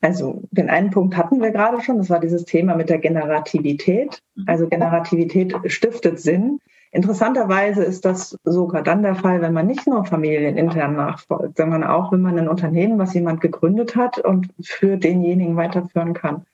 Also 0.00 0.42
den 0.50 0.68
einen 0.68 0.90
Punkt 0.90 1.16
hatten 1.16 1.40
wir 1.40 1.50
gerade 1.50 1.80
schon, 1.80 1.96
das 1.96 2.10
war 2.10 2.20
dieses 2.20 2.44
Thema 2.44 2.76
mit 2.76 2.90
der 2.90 2.98
Generativität. 2.98 4.20
Also 4.44 4.68
Generativität 4.68 5.54
stiftet 5.66 6.20
Sinn 6.20 6.58
Interessanterweise 6.94 7.82
ist 7.82 8.04
das 8.04 8.38
sogar 8.44 8.84
dann 8.84 9.02
der 9.02 9.16
Fall, 9.16 9.42
wenn 9.42 9.52
man 9.52 9.66
nicht 9.66 9.84
nur 9.88 10.04
familienintern 10.04 10.94
nachfolgt, 10.94 11.56
sondern 11.56 11.82
auch, 11.82 12.12
wenn 12.12 12.22
man 12.22 12.38
ein 12.38 12.48
Unternehmen, 12.48 13.00
was 13.00 13.14
jemand 13.14 13.40
gegründet 13.40 13.96
hat 13.96 14.18
und 14.18 14.54
für 14.62 14.96
denjenigen 14.96 15.56
weiterführen 15.56 16.14
kann. 16.14 16.46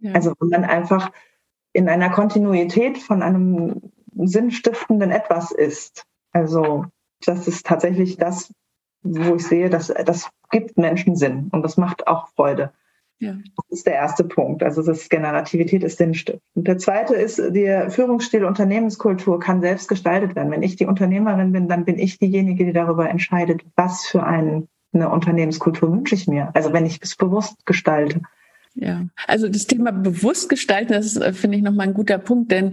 Ja. 0.00 0.14
Also 0.14 0.34
wenn 0.40 0.48
man 0.48 0.64
einfach 0.64 1.12
in 1.72 1.88
einer 1.88 2.10
Kontinuität 2.10 2.98
von 2.98 3.22
einem 3.22 3.92
sinnstiftenden 4.16 5.12
Etwas 5.12 5.52
ist. 5.52 6.04
Also 6.32 6.86
das 7.24 7.46
ist 7.46 7.64
tatsächlich 7.64 8.16
das, 8.16 8.52
wo 9.02 9.36
ich 9.36 9.46
sehe, 9.46 9.70
dass 9.70 9.94
das 10.04 10.28
gibt 10.50 10.76
Menschen 10.76 11.14
Sinn 11.14 11.50
und 11.52 11.62
das 11.62 11.76
macht 11.76 12.08
auch 12.08 12.26
Freude. 12.34 12.72
Ja. 13.24 13.38
Das 13.56 13.78
ist 13.78 13.86
der 13.86 13.94
erste 13.94 14.24
Punkt. 14.24 14.62
Also 14.62 14.82
das 14.82 15.08
Generativität 15.08 15.82
ist 15.82 15.96
sinnstiftend. 15.98 16.42
Und 16.54 16.68
der 16.68 16.76
zweite 16.76 17.14
ist, 17.14 17.38
der 17.38 17.90
Führungsstil 17.90 18.44
Unternehmenskultur 18.44 19.40
kann 19.40 19.62
selbst 19.62 19.88
gestaltet 19.88 20.36
werden. 20.36 20.50
Wenn 20.50 20.62
ich 20.62 20.76
die 20.76 20.86
Unternehmerin 20.86 21.52
bin, 21.52 21.68
dann 21.68 21.86
bin 21.86 21.98
ich 21.98 22.18
diejenige, 22.18 22.66
die 22.66 22.72
darüber 22.72 23.08
entscheidet, 23.08 23.62
was 23.76 24.04
für 24.04 24.24
ein, 24.24 24.68
eine 24.92 25.08
Unternehmenskultur 25.08 25.90
wünsche 25.90 26.14
ich 26.14 26.28
mir. 26.28 26.50
Also 26.54 26.72
wenn 26.74 26.84
ich 26.84 27.00
es 27.02 27.16
bewusst 27.16 27.64
gestalte. 27.64 28.20
Ja, 28.74 29.06
also 29.26 29.48
das 29.48 29.66
Thema 29.66 29.92
bewusst 29.92 30.48
gestalten, 30.48 30.92
das 30.92 31.16
äh, 31.16 31.32
finde 31.32 31.56
ich 31.56 31.62
nochmal 31.62 31.86
ein 31.88 31.94
guter 31.94 32.18
Punkt, 32.18 32.50
denn 32.50 32.72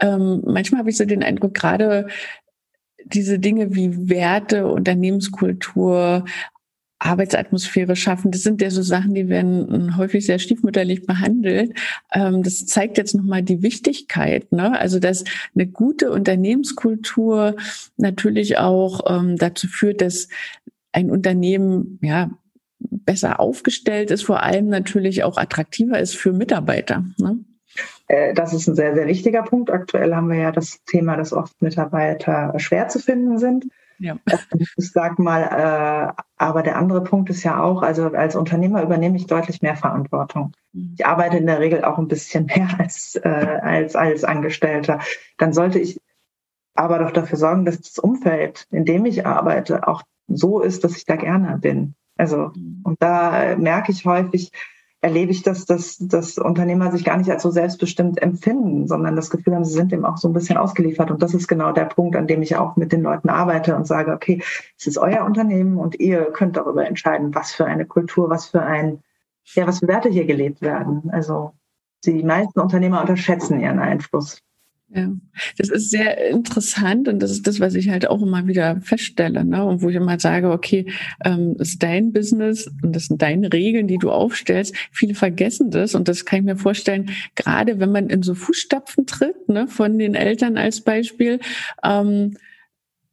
ähm, 0.00 0.42
manchmal 0.46 0.78
habe 0.78 0.90
ich 0.90 0.96
so 0.96 1.04
den 1.04 1.24
Eindruck, 1.24 1.54
gerade 1.54 2.06
diese 3.04 3.38
Dinge 3.38 3.74
wie 3.74 4.08
Werte, 4.08 4.68
Unternehmenskultur, 4.68 6.24
Arbeitsatmosphäre 7.00 7.96
schaffen. 7.96 8.30
Das 8.30 8.42
sind 8.42 8.60
ja 8.62 8.70
so 8.70 8.82
Sachen, 8.82 9.14
die 9.14 9.28
werden 9.28 9.96
häufig 9.96 10.26
sehr 10.26 10.38
stiefmütterlich 10.38 11.06
behandelt. 11.06 11.72
Ähm, 12.12 12.42
das 12.42 12.66
zeigt 12.66 12.98
jetzt 12.98 13.14
nochmal 13.14 13.42
die 13.42 13.62
Wichtigkeit. 13.62 14.52
Ne? 14.52 14.78
Also, 14.78 15.00
dass 15.00 15.24
eine 15.54 15.66
gute 15.66 16.12
Unternehmenskultur 16.12 17.56
natürlich 17.96 18.58
auch 18.58 19.00
ähm, 19.08 19.36
dazu 19.36 19.66
führt, 19.66 20.00
dass 20.02 20.28
ein 20.92 21.10
Unternehmen 21.10 21.98
ja 22.02 22.30
besser 22.78 23.40
aufgestellt 23.40 24.10
ist, 24.10 24.22
vor 24.22 24.42
allem 24.42 24.68
natürlich 24.68 25.24
auch 25.24 25.36
attraktiver 25.36 25.98
ist 25.98 26.16
für 26.16 26.32
Mitarbeiter. 26.32 27.04
Ne? 27.18 27.44
Äh, 28.08 28.34
das 28.34 28.52
ist 28.52 28.66
ein 28.66 28.74
sehr, 28.74 28.94
sehr 28.94 29.06
wichtiger 29.06 29.42
Punkt. 29.42 29.70
Aktuell 29.70 30.14
haben 30.14 30.28
wir 30.28 30.38
ja 30.38 30.52
das 30.52 30.82
Thema, 30.84 31.16
dass 31.16 31.32
oft 31.32 31.60
Mitarbeiter 31.62 32.52
schwer 32.58 32.88
zu 32.88 32.98
finden 32.98 33.38
sind. 33.38 33.66
Ja. 34.00 34.16
Ich 34.56 34.92
sag 34.92 35.18
mal, 35.18 35.42
äh, 35.42 36.22
aber 36.38 36.62
der 36.62 36.76
andere 36.76 37.04
Punkt 37.04 37.28
ist 37.28 37.42
ja 37.42 37.62
auch, 37.62 37.82
also 37.82 38.06
als 38.06 38.34
Unternehmer 38.34 38.82
übernehme 38.82 39.16
ich 39.16 39.26
deutlich 39.26 39.60
mehr 39.60 39.76
Verantwortung. 39.76 40.52
Mhm. 40.72 40.94
Ich 40.96 41.06
arbeite 41.06 41.36
in 41.36 41.46
der 41.46 41.60
Regel 41.60 41.84
auch 41.84 41.98
ein 41.98 42.08
bisschen 42.08 42.46
mehr 42.46 42.68
als, 42.78 43.16
äh, 43.16 43.28
als, 43.28 43.94
als 43.94 44.24
Angestellter. 44.24 45.00
Dann 45.36 45.52
sollte 45.52 45.78
ich 45.78 46.00
aber 46.74 46.98
doch 46.98 47.10
dafür 47.10 47.36
sorgen, 47.36 47.66
dass 47.66 47.78
das 47.78 47.98
Umfeld, 47.98 48.66
in 48.70 48.86
dem 48.86 49.04
ich 49.04 49.26
arbeite, 49.26 49.86
auch 49.86 50.02
so 50.28 50.60
ist, 50.60 50.82
dass 50.82 50.96
ich 50.96 51.04
da 51.04 51.16
gerne 51.16 51.58
bin. 51.58 51.94
Also, 52.16 52.52
mhm. 52.54 52.80
und 52.84 53.02
da 53.02 53.54
merke 53.58 53.92
ich 53.92 54.06
häufig, 54.06 54.50
erlebe 55.02 55.32
ich, 55.32 55.42
dass, 55.42 55.64
dass, 55.64 55.96
dass 55.98 56.36
Unternehmer 56.36 56.92
sich 56.92 57.04
gar 57.04 57.16
nicht 57.16 57.30
als 57.30 57.42
so 57.42 57.50
selbstbestimmt 57.50 58.20
empfinden, 58.20 58.86
sondern 58.86 59.16
das 59.16 59.30
Gefühl 59.30 59.54
haben, 59.54 59.64
sie 59.64 59.72
sind 59.72 59.92
dem 59.92 60.04
auch 60.04 60.18
so 60.18 60.28
ein 60.28 60.34
bisschen 60.34 60.58
ausgeliefert. 60.58 61.10
Und 61.10 61.22
das 61.22 61.32
ist 61.32 61.48
genau 61.48 61.72
der 61.72 61.86
Punkt, 61.86 62.16
an 62.16 62.26
dem 62.26 62.42
ich 62.42 62.56
auch 62.56 62.76
mit 62.76 62.92
den 62.92 63.02
Leuten 63.02 63.30
arbeite 63.30 63.74
und 63.74 63.86
sage, 63.86 64.12
okay, 64.12 64.42
es 64.78 64.86
ist 64.86 64.98
euer 64.98 65.24
Unternehmen 65.24 65.78
und 65.78 65.98
ihr 65.98 66.30
könnt 66.32 66.56
darüber 66.56 66.86
entscheiden, 66.86 67.34
was 67.34 67.52
für 67.52 67.64
eine 67.64 67.86
Kultur, 67.86 68.28
was 68.28 68.46
für 68.46 68.62
ein, 68.62 69.02
ja, 69.54 69.66
was 69.66 69.78
für 69.78 69.88
Werte 69.88 70.10
hier 70.10 70.26
gelebt 70.26 70.60
werden. 70.60 71.10
Also 71.12 71.52
die 72.04 72.22
meisten 72.22 72.60
Unternehmer 72.60 73.00
unterschätzen 73.00 73.60
ihren 73.60 73.78
Einfluss. 73.78 74.42
Ja, 74.92 75.08
das 75.56 75.68
ist 75.68 75.90
sehr 75.90 76.30
interessant 76.30 77.06
und 77.06 77.22
das 77.22 77.30
ist 77.30 77.46
das, 77.46 77.60
was 77.60 77.76
ich 77.76 77.90
halt 77.90 78.08
auch 78.10 78.20
immer 78.22 78.48
wieder 78.48 78.80
feststelle, 78.80 79.44
ne? 79.44 79.64
Und 79.64 79.82
wo 79.82 79.88
ich 79.88 79.94
immer 79.94 80.18
sage, 80.18 80.50
okay, 80.50 80.86
ähm, 81.24 81.54
ist 81.60 81.80
dein 81.84 82.12
Business 82.12 82.68
und 82.82 82.96
das 82.96 83.06
sind 83.06 83.22
deine 83.22 83.52
Regeln, 83.52 83.86
die 83.86 83.98
du 83.98 84.10
aufstellst. 84.10 84.74
Viele 84.90 85.14
vergessen 85.14 85.70
das 85.70 85.94
und 85.94 86.08
das 86.08 86.24
kann 86.24 86.40
ich 86.40 86.44
mir 86.44 86.56
vorstellen, 86.56 87.10
gerade 87.36 87.78
wenn 87.78 87.92
man 87.92 88.08
in 88.10 88.24
so 88.24 88.34
Fußstapfen 88.34 89.06
tritt, 89.06 89.48
ne, 89.48 89.68
von 89.68 89.96
den 89.96 90.16
Eltern 90.16 90.56
als 90.56 90.80
Beispiel, 90.80 91.38
ähm, 91.84 92.34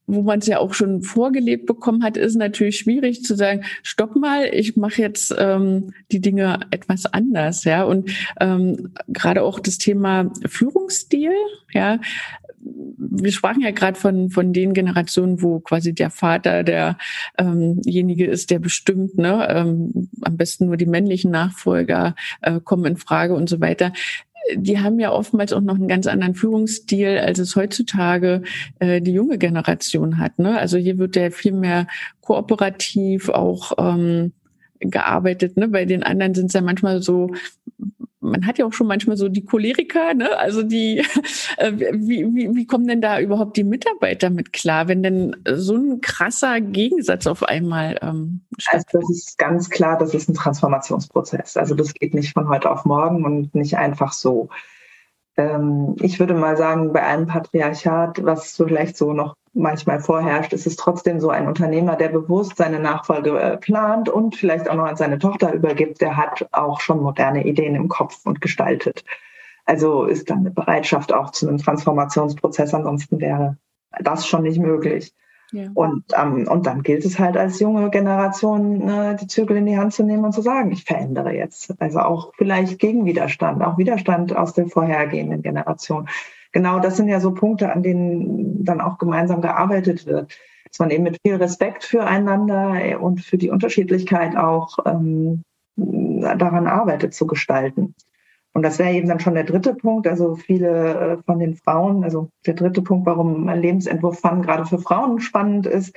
wo 0.07 0.21
man 0.21 0.39
es 0.39 0.47
ja 0.47 0.59
auch 0.59 0.73
schon 0.73 1.01
vorgelebt 1.03 1.65
bekommen 1.65 2.03
hat, 2.03 2.17
ist 2.17 2.35
natürlich 2.35 2.79
schwierig 2.79 3.23
zu 3.23 3.35
sagen, 3.35 3.63
stopp 3.83 4.15
mal, 4.15 4.49
ich 4.51 4.77
mache 4.77 5.01
jetzt 5.01 5.35
ähm, 5.37 5.93
die 6.11 6.21
Dinge 6.21 6.61
etwas 6.71 7.05
anders, 7.05 7.65
ja. 7.65 7.83
Und 7.83 8.09
ähm, 8.39 8.93
gerade 9.09 9.43
auch 9.43 9.59
das 9.59 9.77
Thema 9.77 10.31
Führungsstil, 10.45 11.31
ja, 11.73 11.99
wir 12.97 13.31
sprachen 13.31 13.61
ja 13.61 13.71
gerade 13.71 13.99
von 13.99 14.29
von 14.29 14.53
den 14.53 14.73
Generationen, 14.73 15.41
wo 15.41 15.59
quasi 15.59 15.93
der 15.93 16.09
Vater 16.09 16.63
derjenige 16.63 18.25
ähm, 18.25 18.31
ist, 18.31 18.49
der 18.49 18.59
bestimmt, 18.59 19.17
ne, 19.17 19.47
ähm, 19.49 20.09
am 20.21 20.37
besten 20.37 20.65
nur 20.65 20.77
die 20.77 20.85
männlichen 20.85 21.31
Nachfolger 21.31 22.15
äh, 22.41 22.59
kommen 22.59 22.85
in 22.85 22.97
Frage 22.97 23.35
und 23.35 23.49
so 23.49 23.61
weiter 23.61 23.93
die 24.55 24.79
haben 24.79 24.99
ja 24.99 25.11
oftmals 25.11 25.53
auch 25.53 25.61
noch 25.61 25.75
einen 25.75 25.87
ganz 25.87 26.07
anderen 26.07 26.35
Führungsstil, 26.35 27.17
als 27.19 27.39
es 27.39 27.55
heutzutage 27.55 28.43
äh, 28.79 29.01
die 29.01 29.13
junge 29.13 29.37
Generation 29.37 30.17
hat. 30.17 30.39
Ne? 30.39 30.57
Also 30.57 30.77
hier 30.77 30.97
wird 30.97 31.15
ja 31.15 31.29
viel 31.29 31.53
mehr 31.53 31.87
kooperativ 32.21 33.29
auch 33.29 33.73
ähm, 33.77 34.33
gearbeitet. 34.79 35.57
Ne? 35.57 35.67
Bei 35.67 35.85
den 35.85 36.03
anderen 36.03 36.33
sind 36.33 36.47
es 36.47 36.53
ja 36.53 36.61
manchmal 36.61 37.01
so 37.01 37.31
man 38.19 38.45
hat 38.47 38.57
ja 38.57 38.65
auch 38.65 38.73
schon 38.73 38.87
manchmal 38.87 39.17
so 39.17 39.29
die 39.29 39.45
Choleriker, 39.45 40.13
ne? 40.13 40.37
Also 40.37 40.63
die, 40.63 40.99
äh, 41.57 41.71
wie, 41.71 42.25
wie, 42.33 42.55
wie 42.55 42.65
kommen 42.65 42.87
denn 42.87 43.01
da 43.01 43.19
überhaupt 43.19 43.57
die 43.57 43.63
Mitarbeiter 43.63 44.29
mit 44.29 44.53
klar, 44.53 44.87
wenn 44.87 45.03
denn 45.03 45.35
so 45.47 45.75
ein 45.75 46.01
krasser 46.01 46.59
Gegensatz 46.61 47.27
auf 47.27 47.43
einmal 47.43 47.97
ähm, 48.01 48.45
Also 48.71 48.85
das 48.91 49.09
ist 49.09 49.37
ganz 49.37 49.69
klar, 49.69 49.97
das 49.97 50.13
ist 50.13 50.29
ein 50.29 50.33
Transformationsprozess. 50.33 51.57
Also 51.57 51.75
das 51.75 51.93
geht 51.93 52.13
nicht 52.13 52.33
von 52.33 52.49
heute 52.49 52.71
auf 52.71 52.85
morgen 52.85 53.23
und 53.23 53.53
nicht 53.53 53.77
einfach 53.77 54.13
so. 54.13 54.49
Ähm, 55.37 55.95
ich 56.01 56.19
würde 56.19 56.33
mal 56.33 56.57
sagen, 56.57 56.93
bei 56.93 57.03
einem 57.03 57.27
Patriarchat, 57.27 58.23
was 58.25 58.55
vielleicht 58.55 58.97
so 58.97 59.13
noch 59.13 59.35
manchmal 59.57 59.99
vorherrscht, 59.99 60.53
ist 60.53 60.67
es 60.67 60.75
trotzdem 60.75 61.19
so 61.19 61.29
ein 61.29 61.47
Unternehmer, 61.47 61.95
der 61.95 62.09
bewusst 62.09 62.57
seine 62.57 62.79
Nachfolge 62.79 63.39
äh, 63.39 63.57
plant 63.57 64.09
und 64.09 64.35
vielleicht 64.35 64.69
auch 64.69 64.75
noch 64.75 64.85
an 64.85 64.95
seine 64.95 65.19
Tochter 65.19 65.53
übergibt, 65.53 66.01
der 66.01 66.15
hat 66.15 66.47
auch 66.51 66.79
schon 66.79 67.01
moderne 67.01 67.45
Ideen 67.45 67.75
im 67.75 67.89
Kopf 67.89 68.25
und 68.25 68.41
gestaltet. 68.41 69.03
Also 69.65 70.05
ist 70.05 70.29
dann 70.29 70.39
eine 70.39 70.51
Bereitschaft 70.51 71.13
auch 71.13 71.31
zu 71.31 71.47
einem 71.47 71.57
Transformationsprozess, 71.57 72.73
ansonsten 72.73 73.19
wäre 73.19 73.57
das 73.99 74.27
schon 74.27 74.43
nicht 74.43 74.59
möglich. 74.59 75.13
Ja. 75.51 75.69
Und, 75.73 76.03
ähm, 76.15 76.47
und 76.47 76.65
dann 76.65 76.83
gilt 76.83 77.05
es 77.05 77.19
halt 77.19 77.37
als 77.37 77.59
junge 77.59 77.89
Generation, 77.89 78.79
ne, 78.79 79.17
die 79.19 79.27
Zügel 79.27 79.57
in 79.57 79.65
die 79.65 79.77
Hand 79.77 79.93
zu 79.93 80.03
nehmen 80.03 80.25
und 80.25 80.33
zu 80.33 80.41
sagen, 80.41 80.71
ich 80.71 80.83
verändere 80.83 81.33
jetzt. 81.33 81.73
Also 81.79 81.99
auch 81.99 82.33
vielleicht 82.35 82.79
gegen 82.79 83.05
Widerstand, 83.05 83.63
auch 83.63 83.77
Widerstand 83.77 84.35
aus 84.35 84.53
der 84.53 84.67
vorhergehenden 84.67 85.41
Generation. 85.41 86.09
Genau 86.51 86.79
das 86.79 86.97
sind 86.97 87.07
ja 87.07 87.19
so 87.19 87.33
Punkte, 87.33 87.71
an 87.71 87.83
denen 87.83 88.63
dann 88.63 88.81
auch 88.81 88.97
gemeinsam 88.97 89.41
gearbeitet 89.41 90.05
wird. 90.05 90.37
Dass 90.69 90.79
man 90.79 90.91
eben 90.91 91.03
mit 91.03 91.19
viel 91.21 91.35
Respekt 91.35 91.83
füreinander 91.83 92.99
und 92.99 93.21
für 93.21 93.37
die 93.37 93.49
Unterschiedlichkeit 93.49 94.35
auch 94.35 94.77
ähm, 94.85 95.43
daran 95.75 96.67
arbeitet 96.67 97.13
zu 97.13 97.27
gestalten. 97.27 97.95
Und 98.53 98.63
das 98.63 98.79
wäre 98.79 98.93
eben 98.93 99.07
dann 99.07 99.19
schon 99.19 99.35
der 99.35 99.43
dritte 99.43 99.75
Punkt. 99.75 100.07
Also 100.07 100.35
viele 100.35 100.95
äh, 100.95 101.17
von 101.23 101.39
den 101.39 101.55
Frauen, 101.55 102.03
also 102.03 102.29
der 102.45 102.55
dritte 102.55 102.81
Punkt, 102.81 103.05
warum 103.05 103.47
Lebensentwurf 103.47 104.19
Fun 104.19 104.41
gerade 104.41 104.65
für 104.65 104.79
Frauen 104.79 105.19
spannend 105.19 105.67
ist, 105.67 105.95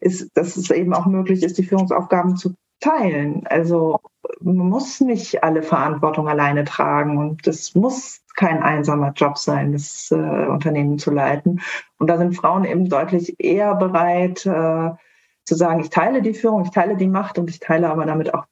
ist, 0.00 0.28
dass 0.34 0.56
es 0.56 0.70
eben 0.70 0.92
auch 0.92 1.06
möglich 1.06 1.42
ist, 1.44 1.56
die 1.58 1.62
Führungsaufgaben 1.62 2.36
zu 2.36 2.54
teilen. 2.80 3.46
Also 3.46 4.00
man 4.40 4.56
muss 4.56 5.00
nicht 5.00 5.44
alle 5.44 5.62
Verantwortung 5.62 6.28
alleine 6.28 6.64
tragen 6.64 7.18
und 7.18 7.46
es 7.46 7.74
muss 7.74 8.22
kein 8.40 8.62
einsamer 8.62 9.12
Job 9.12 9.36
sein, 9.36 9.72
das 9.72 10.10
äh, 10.10 10.14
Unternehmen 10.14 10.98
zu 10.98 11.10
leiten. 11.10 11.60
Und 11.98 12.06
da 12.08 12.16
sind 12.16 12.34
Frauen 12.34 12.64
eben 12.64 12.88
deutlich 12.88 13.38
eher 13.38 13.74
bereit 13.74 14.46
äh, 14.46 14.90
zu 15.44 15.54
sagen, 15.54 15.80
ich 15.80 15.90
teile 15.90 16.22
die 16.22 16.32
Führung, 16.32 16.64
ich 16.64 16.70
teile 16.70 16.96
die 16.96 17.06
Macht 17.06 17.38
und 17.38 17.50
ich 17.50 17.60
teile 17.60 17.90
aber 17.90 18.06
damit 18.06 18.32
auch 18.32 18.46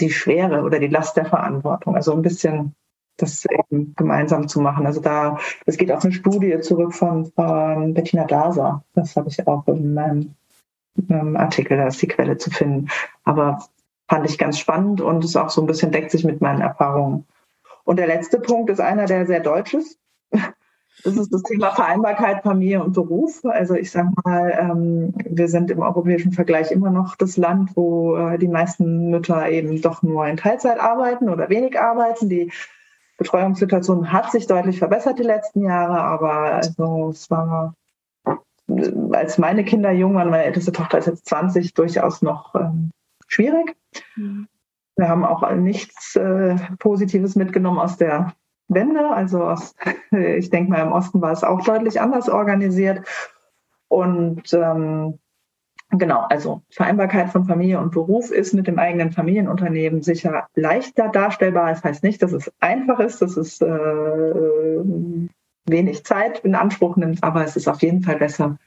die 0.00 0.10
Schwere 0.10 0.62
oder 0.62 0.78
die 0.78 0.86
Last 0.86 1.18
der 1.18 1.26
Verantwortung. 1.26 1.96
Also 1.96 2.14
ein 2.14 2.22
bisschen 2.22 2.74
das 3.18 3.44
eben 3.44 3.94
gemeinsam 3.94 4.48
zu 4.48 4.58
machen. 4.58 4.86
Also 4.86 5.02
da, 5.02 5.38
es 5.66 5.76
geht 5.76 5.92
auf 5.92 6.02
eine 6.02 6.14
Studie 6.14 6.58
zurück 6.60 6.94
von, 6.94 7.26
von 7.26 7.92
Bettina 7.92 8.24
Daser. 8.24 8.82
Das 8.94 9.16
habe 9.16 9.28
ich 9.28 9.46
auch 9.46 9.68
in 9.68 9.92
meinem, 9.92 10.34
in 10.94 11.06
meinem 11.08 11.36
Artikel, 11.36 11.76
da 11.76 11.88
ist 11.88 12.00
die 12.00 12.08
Quelle 12.08 12.38
zu 12.38 12.50
finden. 12.50 12.88
Aber 13.24 13.58
fand 14.08 14.30
ich 14.30 14.38
ganz 14.38 14.58
spannend 14.58 15.02
und 15.02 15.22
es 15.24 15.36
auch 15.36 15.50
so 15.50 15.60
ein 15.60 15.66
bisschen 15.66 15.92
deckt 15.92 16.10
sich 16.10 16.24
mit 16.24 16.40
meinen 16.40 16.62
Erfahrungen. 16.62 17.26
Und 17.90 17.96
der 17.96 18.06
letzte 18.06 18.38
Punkt 18.38 18.70
ist 18.70 18.80
einer, 18.80 19.06
der 19.06 19.26
sehr 19.26 19.40
deutsch 19.40 19.74
ist. 19.74 19.98
Das 21.02 21.16
ist 21.16 21.34
das 21.34 21.42
Thema 21.42 21.72
Vereinbarkeit 21.72 22.44
Familie 22.44 22.84
und 22.84 22.92
Beruf. 22.92 23.44
Also 23.44 23.74
ich 23.74 23.90
sage 23.90 24.12
mal, 24.22 24.56
ähm, 24.60 25.12
wir 25.28 25.48
sind 25.48 25.72
im 25.72 25.80
europäischen 25.80 26.30
Vergleich 26.30 26.70
immer 26.70 26.90
noch 26.90 27.16
das 27.16 27.36
Land, 27.36 27.70
wo 27.74 28.14
äh, 28.16 28.38
die 28.38 28.46
meisten 28.46 29.10
Mütter 29.10 29.50
eben 29.50 29.82
doch 29.82 30.04
nur 30.04 30.24
in 30.28 30.36
Teilzeit 30.36 30.78
arbeiten 30.78 31.28
oder 31.28 31.48
wenig 31.48 31.80
arbeiten. 31.80 32.28
Die 32.28 32.52
Betreuungssituation 33.18 34.12
hat 34.12 34.30
sich 34.30 34.46
deutlich 34.46 34.78
verbessert 34.78 35.18
die 35.18 35.24
letzten 35.24 35.64
Jahre, 35.64 36.00
aber 36.00 36.32
also 36.32 37.08
es 37.10 37.28
war 37.28 37.74
als 39.10 39.36
meine 39.36 39.64
Kinder 39.64 39.90
jung 39.90 40.14
waren, 40.14 40.30
meine 40.30 40.44
älteste 40.44 40.70
Tochter 40.70 40.98
ist 40.98 41.06
jetzt 41.06 41.26
20, 41.26 41.74
durchaus 41.74 42.22
noch 42.22 42.54
ähm, 42.54 42.92
schwierig. 43.26 43.74
Mhm. 44.14 44.46
Wir 45.00 45.08
haben 45.08 45.24
auch 45.24 45.50
nichts 45.52 46.14
äh, 46.16 46.56
Positives 46.78 47.34
mitgenommen 47.34 47.78
aus 47.78 47.96
der 47.96 48.34
Wende. 48.68 49.08
Also 49.08 49.42
aus, 49.42 49.74
ich 50.10 50.50
denke 50.50 50.70
mal, 50.70 50.82
im 50.82 50.92
Osten 50.92 51.22
war 51.22 51.32
es 51.32 51.42
auch 51.42 51.64
deutlich 51.64 52.02
anders 52.02 52.28
organisiert. 52.28 53.06
Und 53.88 54.52
ähm, 54.52 55.18
genau, 55.90 56.26
also 56.28 56.60
Vereinbarkeit 56.68 57.30
von 57.30 57.46
Familie 57.46 57.80
und 57.80 57.92
Beruf 57.92 58.30
ist 58.30 58.52
mit 58.52 58.66
dem 58.66 58.78
eigenen 58.78 59.10
Familienunternehmen 59.10 60.02
sicher 60.02 60.48
leichter 60.54 61.08
darstellbar. 61.08 61.70
Das 61.70 61.82
heißt 61.82 62.04
nicht, 62.04 62.22
dass 62.22 62.32
es 62.32 62.52
einfach 62.60 63.00
ist, 63.00 63.22
dass 63.22 63.38
es 63.38 63.58
äh, 63.62 64.84
wenig 65.66 66.04
Zeit 66.04 66.40
in 66.40 66.54
Anspruch 66.54 66.96
nimmt, 66.96 67.24
aber 67.24 67.42
es 67.42 67.56
ist 67.56 67.68
auf 67.68 67.80
jeden 67.80 68.02
Fall 68.02 68.16
besser 68.16 68.58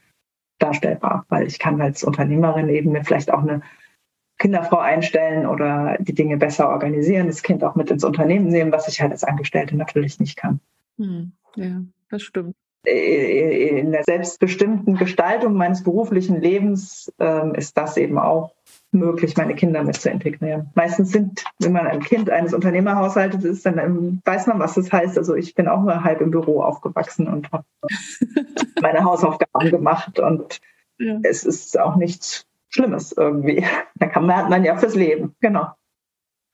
darstellbar, 0.58 1.26
weil 1.30 1.46
ich 1.46 1.60
kann 1.60 1.80
als 1.80 2.04
Unternehmerin 2.04 2.70
eben 2.70 2.92
mir 2.92 3.04
vielleicht 3.04 3.32
auch 3.32 3.44
eine 3.44 3.62
Kinderfrau 4.44 4.80
einstellen 4.80 5.46
oder 5.46 5.96
die 6.02 6.14
Dinge 6.14 6.36
besser 6.36 6.68
organisieren, 6.68 7.28
das 7.28 7.44
Kind 7.44 7.64
auch 7.64 7.76
mit 7.76 7.90
ins 7.90 8.04
Unternehmen 8.04 8.48
nehmen, 8.48 8.74
was 8.74 8.90
ich 8.90 9.00
halt 9.00 9.14
als 9.14 9.24
Angestellte 9.24 9.78
natürlich 9.78 10.20
nicht 10.20 10.36
kann. 10.36 10.60
Hm, 10.98 11.32
ja, 11.56 11.82
das 12.10 12.24
stimmt. 12.24 12.54
In 12.86 13.94
der 13.94 14.04
selbstbestimmten 14.04 14.98
Gestaltung 14.98 15.54
meines 15.54 15.82
beruflichen 15.82 16.42
Lebens 16.42 17.10
ähm, 17.20 17.56
ist 17.56 17.78
das 17.78 17.96
eben 17.96 18.20
auch 18.20 18.54
möglich, 18.92 19.38
meine 19.38 19.56
Kinder 19.56 19.82
mit 19.82 19.96
zu 19.96 20.10
integrieren. 20.10 20.72
Meistens 20.76 21.14
sind, 21.14 21.46
wenn 21.60 21.72
man 21.72 21.88
ein 21.88 22.02
Kind 22.02 22.30
eines 22.30 22.54
Unternehmerhaushaltes 22.54 23.46
ist, 23.46 23.66
dann 23.66 23.78
ähm, 23.78 24.22
weiß 24.26 24.48
man, 24.48 24.60
was 24.60 24.74
das 24.74 24.92
heißt. 24.92 25.18
Also 25.18 25.36
ich 25.36 25.56
bin 25.56 25.70
auch 25.70 25.82
nur 25.82 26.04
halb 26.04 26.20
im 26.20 26.32
Büro 26.32 26.62
aufgewachsen 26.62 27.30
und 27.30 27.50
habe 27.54 27.64
meine 28.82 29.06
Hausaufgaben 29.06 29.72
gemacht 29.72 30.20
und 30.20 30.60
ja. 31.00 31.18
es 31.24 31.46
ist 31.46 31.80
auch 31.80 31.96
nichts 31.96 32.46
Schlimmes 32.74 33.14
irgendwie. 33.14 33.64
Da 33.96 34.08
kann 34.08 34.26
man, 34.26 34.36
hat 34.36 34.50
man 34.50 34.66
ja 34.66 34.76
fürs 34.76 34.96
Leben, 34.96 35.36
genau. 35.40 35.68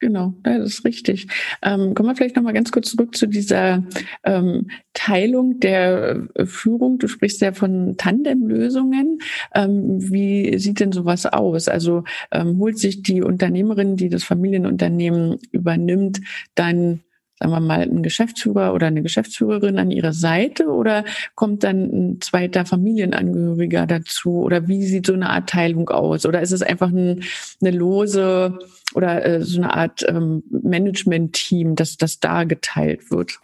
Genau, 0.02 0.34
das 0.44 0.60
ist 0.60 0.86
richtig. 0.86 1.28
Ähm, 1.62 1.94
kommen 1.94 2.10
wir 2.10 2.16
vielleicht 2.16 2.38
nochmal 2.38 2.54
ganz 2.54 2.72
kurz 2.72 2.92
zurück 2.92 3.18
zu 3.18 3.28
dieser 3.28 3.84
ähm, 4.24 4.70
Teilung 4.94 5.60
der 5.60 6.28
äh, 6.36 6.46
Führung. 6.46 7.00
Du 7.00 7.08
sprichst 7.10 7.42
ja 7.42 7.52
von 7.52 7.98
Tandemlösungen. 7.98 9.20
Ähm, 9.54 9.98
wie 10.00 10.58
sieht 10.58 10.80
denn 10.80 10.94
sowas 10.94 11.26
aus? 11.26 11.68
Also 11.68 12.06
ähm, 12.32 12.60
holt 12.60 12.78
sich 12.78 13.04
die 13.04 13.22
Unternehmerin, 13.22 13.98
die 13.98 14.08
das 14.08 14.24
Familienunternehmen 14.24 15.38
übernimmt, 15.52 16.22
dann 16.56 17.02
sagen 17.40 17.52
wir 17.52 17.60
mal, 17.62 17.82
ein 17.82 18.04
Geschäftsführer 18.04 18.74
oder 18.74 18.88
eine 18.88 19.02
Geschäftsführerin 19.02 19.80
an 19.80 19.92
ihrer 19.92 20.14
Seite 20.14 20.66
oder 20.68 21.06
kommt 21.36 21.64
dann 21.64 21.84
ein 21.84 22.22
zweiter 22.22 22.66
Familienangehöriger 22.66 23.88
dazu 23.88 24.42
oder 24.42 24.68
wie 24.68 24.86
sieht 24.86 25.06
so 25.06 25.14
eine 25.14 25.30
Art 25.30 25.50
Teilung 25.50 25.90
aus? 25.90 26.26
Oder 26.26 26.42
ist 26.42 26.52
es 26.52 26.62
einfach 26.62 26.90
ein, 26.90 27.24
eine 27.62 27.72
lose 27.72 28.60
oder 28.94 29.26
äh, 29.26 29.42
so 29.42 29.62
eine 29.62 29.74
Art 29.74 30.06
ähm, 30.08 30.44
Management-Team, 30.50 31.76
dass 31.76 31.98
das 31.98 32.20
da 32.20 32.44
geteilt 32.44 33.10
wird? 33.10 33.40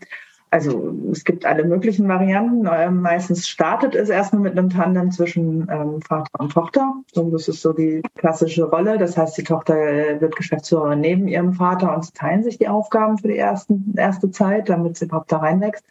Also 0.56 0.96
es 1.12 1.26
gibt 1.26 1.46
alle 1.46 1.66
möglichen 1.66 2.08
Varianten. 2.08 2.66
Ähm, 2.72 3.02
meistens 3.02 3.46
startet 3.46 3.94
es 3.94 4.08
erstmal 4.08 4.42
mit 4.42 4.58
einem 4.58 4.70
Tandem 4.70 5.12
zwischen 5.12 5.68
ähm, 5.70 6.02
Vater 6.02 6.30
und 6.40 6.54
Tochter. 6.54 6.94
So, 7.14 7.30
das 7.30 7.50
ist 7.50 7.62
so 7.62 7.74
die 7.74 8.02
klassische 8.16 8.64
Rolle. 8.64 8.98
Das 8.98 9.18
heißt, 9.18 9.38
die 9.38 9.44
Tochter 9.44 9.76
äh, 9.76 10.22
wird 10.22 10.38
Geschäftsführerin 10.38 11.02
neben 11.02 11.28
ihrem 11.28 11.52
Vater 11.52 11.94
und 11.94 12.16
teilen 12.16 12.42
sich 12.42 12.58
die 12.58 12.70
Aufgaben 12.70 13.18
für 13.18 13.28
die 13.28 13.38
ersten, 13.38 13.96
erste 13.98 14.32
Zeit, 14.32 14.70
damit 14.70 14.96
sie 14.96 15.08
überhaupt 15.08 15.30
da 15.30 15.40
reinwächst. 15.40 15.84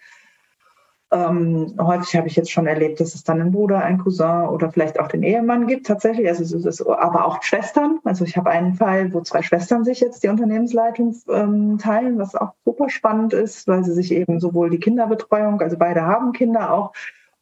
Ähm, 1.12 1.74
häufig 1.78 2.16
habe 2.16 2.26
ich 2.26 2.36
jetzt 2.36 2.50
schon 2.50 2.66
erlebt, 2.66 2.98
dass 2.98 3.14
es 3.14 3.22
dann 3.24 3.40
einen 3.40 3.52
Bruder, 3.52 3.78
einen 3.78 3.98
Cousin 3.98 4.48
oder 4.48 4.72
vielleicht 4.72 4.98
auch 4.98 5.08
den 5.08 5.22
Ehemann 5.22 5.66
gibt 5.66 5.86
tatsächlich. 5.86 6.26
Also 6.26 6.42
es 6.42 6.52
ist, 6.52 6.86
aber 6.86 7.26
auch 7.26 7.42
Schwestern. 7.42 8.00
Also 8.04 8.24
ich 8.24 8.36
habe 8.36 8.50
einen 8.50 8.74
Fall, 8.74 9.12
wo 9.12 9.20
zwei 9.20 9.42
Schwestern 9.42 9.84
sich 9.84 10.00
jetzt 10.00 10.22
die 10.24 10.28
Unternehmensleitung 10.28 11.14
ähm, 11.28 11.78
teilen, 11.78 12.18
was 12.18 12.34
auch 12.34 12.54
super 12.64 12.88
spannend 12.88 13.32
ist, 13.32 13.68
weil 13.68 13.84
sie 13.84 13.92
sich 13.92 14.12
eben 14.12 14.40
sowohl 14.40 14.70
die 14.70 14.80
Kinderbetreuung, 14.80 15.60
also 15.60 15.76
beide 15.76 16.02
haben 16.02 16.32
Kinder 16.32 16.72
auch, 16.72 16.92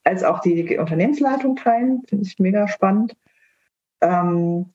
als 0.04 0.24
auch 0.24 0.40
die 0.40 0.78
Unternehmensleitung 0.78 1.56
teilen. 1.56 2.02
Finde 2.08 2.26
ich 2.26 2.38
mega 2.38 2.68
spannend. 2.68 3.16
Ähm, 4.00 4.72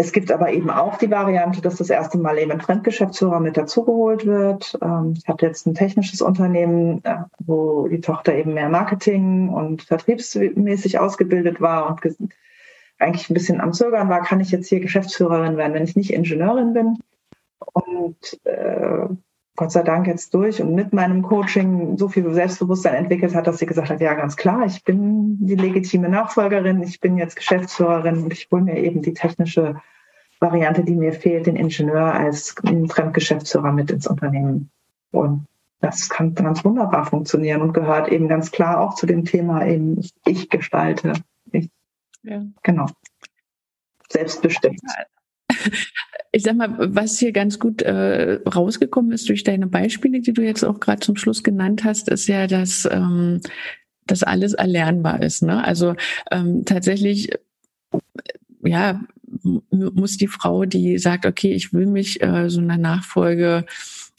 es 0.00 0.12
gibt 0.12 0.30
aber 0.30 0.52
eben 0.52 0.70
auch 0.70 0.96
die 0.96 1.10
Variante, 1.10 1.60
dass 1.60 1.74
das 1.74 1.90
erste 1.90 2.18
Mal 2.18 2.38
eben 2.38 2.52
ein 2.52 2.60
Fremdgeschäftsführer 2.60 3.40
mit 3.40 3.56
dazugeholt 3.56 4.26
wird. 4.26 4.78
Ähm, 4.80 5.14
ich 5.18 5.26
hatte 5.26 5.44
jetzt 5.44 5.66
ein 5.66 5.74
technisches 5.74 6.22
Unternehmen, 6.22 7.04
äh, 7.04 7.16
wo 7.40 7.88
die 7.88 8.00
Tochter 8.00 8.32
eben 8.36 8.54
mehr 8.54 8.68
Marketing 8.68 9.48
und 9.48 9.82
vertriebsmäßig 9.82 11.00
ausgebildet 11.00 11.60
war 11.60 11.90
und 11.90 12.16
eigentlich 13.00 13.28
ein 13.28 13.34
bisschen 13.34 13.60
am 13.60 13.72
Zögern 13.72 14.08
war, 14.08 14.22
kann 14.22 14.38
ich 14.38 14.52
jetzt 14.52 14.68
hier 14.68 14.78
Geschäftsführerin 14.78 15.56
werden, 15.56 15.74
wenn 15.74 15.82
ich 15.82 15.96
nicht 15.96 16.12
Ingenieurin 16.12 16.74
bin. 16.74 16.98
Und 17.72 18.38
äh, 18.44 19.08
Gott 19.58 19.72
sei 19.72 19.82
Dank 19.82 20.06
jetzt 20.06 20.32
durch 20.34 20.62
und 20.62 20.76
mit 20.76 20.92
meinem 20.92 21.20
Coaching 21.20 21.98
so 21.98 22.08
viel 22.08 22.32
Selbstbewusstsein 22.32 22.94
entwickelt 22.94 23.34
hat, 23.34 23.48
dass 23.48 23.58
sie 23.58 23.66
gesagt 23.66 23.90
hat, 23.90 24.00
ja, 24.00 24.14
ganz 24.14 24.36
klar, 24.36 24.64
ich 24.64 24.84
bin 24.84 25.36
die 25.44 25.56
legitime 25.56 26.08
Nachfolgerin, 26.08 26.80
ich 26.80 27.00
bin 27.00 27.18
jetzt 27.18 27.34
Geschäftsführerin 27.34 28.22
und 28.22 28.32
ich 28.32 28.46
hole 28.52 28.62
mir 28.62 28.76
eben 28.76 29.02
die 29.02 29.14
technische 29.14 29.82
Variante, 30.38 30.84
die 30.84 30.94
mir 30.94 31.12
fehlt, 31.12 31.46
den 31.46 31.56
Ingenieur 31.56 32.14
als 32.14 32.54
Fremdgeschäftsführer 32.88 33.72
mit 33.72 33.90
ins 33.90 34.06
Unternehmen. 34.06 34.70
Und 35.10 35.48
das 35.80 36.08
kann 36.08 36.36
ganz 36.36 36.64
wunderbar 36.64 37.06
funktionieren 37.06 37.60
und 37.60 37.72
gehört 37.72 38.06
eben 38.12 38.28
ganz 38.28 38.52
klar 38.52 38.80
auch 38.80 38.94
zu 38.94 39.06
dem 39.06 39.24
Thema 39.24 39.66
eben, 39.66 40.00
ich 40.24 40.48
gestalte. 40.50 41.14
Ich, 41.50 41.68
ja. 42.22 42.44
Genau. 42.62 42.86
Selbstbestimmt 44.08 44.80
ich 46.32 46.42
sag 46.42 46.56
mal, 46.56 46.74
was 46.94 47.18
hier 47.18 47.32
ganz 47.32 47.58
gut 47.58 47.82
äh, 47.82 48.40
rausgekommen 48.46 49.12
ist 49.12 49.28
durch 49.28 49.44
deine 49.44 49.66
Beispiele, 49.66 50.20
die 50.20 50.32
du 50.32 50.42
jetzt 50.42 50.64
auch 50.64 50.80
gerade 50.80 51.00
zum 51.00 51.16
Schluss 51.16 51.42
genannt 51.42 51.84
hast, 51.84 52.08
ist 52.08 52.28
ja, 52.28 52.46
dass 52.46 52.88
ähm, 52.90 53.40
das 54.06 54.22
alles 54.22 54.54
erlernbar 54.54 55.22
ist. 55.22 55.42
Ne? 55.42 55.62
Also 55.64 55.94
ähm, 56.30 56.64
tatsächlich, 56.64 57.30
ja, 58.62 59.00
muss 59.70 60.16
die 60.16 60.26
Frau, 60.28 60.64
die 60.64 60.98
sagt, 60.98 61.26
okay, 61.26 61.52
ich 61.52 61.72
will 61.72 61.86
mich 61.86 62.22
äh, 62.22 62.48
so 62.48 62.60
einer 62.60 62.78
Nachfolge 62.78 63.66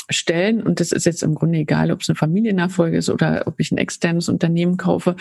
stellen. 0.10 0.62
Und 0.62 0.80
das 0.80 0.92
ist 0.92 1.06
jetzt 1.06 1.24
im 1.24 1.36
Grunde 1.36 1.60
egal, 1.60 1.92
ob 1.92 2.02
es 2.02 2.10
eine 2.10 2.16
Familiennachfolge 2.16 2.98
ist 2.98 3.10
oder 3.10 3.44
ob 3.46 3.60
ich 3.60 3.72
ein 3.72 3.78
externes 3.78 4.30
Unternehmen 4.30 4.78
kaufe. 4.78 5.16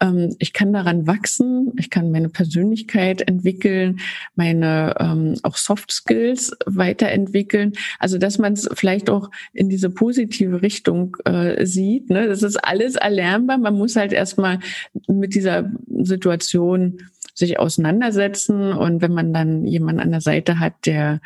Ähm, 0.00 0.34
ich 0.38 0.52
kann 0.52 0.72
daran 0.72 1.06
wachsen, 1.06 1.72
ich 1.78 1.90
kann 1.90 2.10
meine 2.10 2.28
Persönlichkeit 2.28 3.22
entwickeln, 3.28 4.00
meine 4.34 4.94
ähm, 4.98 5.34
auch 5.42 5.56
Soft 5.56 5.92
Skills 5.92 6.56
weiterentwickeln. 6.66 7.72
Also 7.98 8.18
dass 8.18 8.38
man 8.38 8.54
es 8.54 8.68
vielleicht 8.74 9.10
auch 9.10 9.30
in 9.52 9.68
diese 9.68 9.90
positive 9.90 10.62
Richtung 10.62 11.16
äh, 11.24 11.64
sieht. 11.64 12.10
Ne? 12.10 12.28
Das 12.28 12.42
ist 12.42 12.56
alles 12.56 12.96
erlernbar. 12.96 13.58
Man 13.58 13.74
muss 13.74 13.96
halt 13.96 14.12
erstmal 14.12 14.58
mit 15.06 15.34
dieser 15.34 15.70
Situation 15.88 16.98
sich 17.34 17.58
auseinandersetzen. 17.58 18.72
Und 18.72 19.02
wenn 19.02 19.12
man 19.12 19.32
dann 19.32 19.64
jemanden 19.66 20.00
an 20.00 20.10
der 20.10 20.20
Seite 20.20 20.58
hat, 20.58 20.74
der 20.86 21.20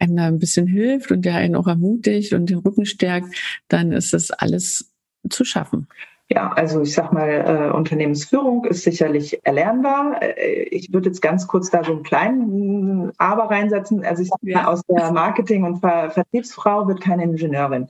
einem 0.00 0.16
da 0.16 0.26
ein 0.26 0.38
bisschen 0.38 0.66
hilft 0.66 1.12
und 1.12 1.24
der 1.24 1.36
einen 1.36 1.56
auch 1.56 1.66
ermutigt 1.66 2.32
und 2.32 2.50
den 2.50 2.58
Rücken 2.58 2.86
stärkt, 2.86 3.34
dann 3.68 3.92
ist 3.92 4.12
das 4.12 4.30
alles 4.30 4.92
zu 5.28 5.44
schaffen. 5.44 5.86
Ja, 6.32 6.52
also 6.52 6.82
ich 6.82 6.94
sag 6.94 7.12
mal, 7.12 7.28
äh, 7.28 7.76
Unternehmensführung 7.76 8.64
ist 8.64 8.84
sicherlich 8.84 9.44
erlernbar. 9.44 10.22
Äh, 10.22 10.62
ich 10.70 10.92
würde 10.92 11.08
jetzt 11.08 11.22
ganz 11.22 11.48
kurz 11.48 11.70
da 11.70 11.82
so 11.82 11.90
einen 11.90 12.04
kleinen 12.04 13.12
Aber 13.18 13.50
reinsetzen. 13.50 14.04
Also 14.04 14.22
ich 14.22 14.28
sag 14.28 14.42
mal, 14.42 14.66
aus 14.66 14.82
der 14.86 15.10
Marketing- 15.10 15.64
und 15.64 15.80
Ver 15.80 16.10
Vertriebsfrau 16.10 16.86
wird 16.86 17.00
keine 17.00 17.24
Ingenieurin. 17.24 17.88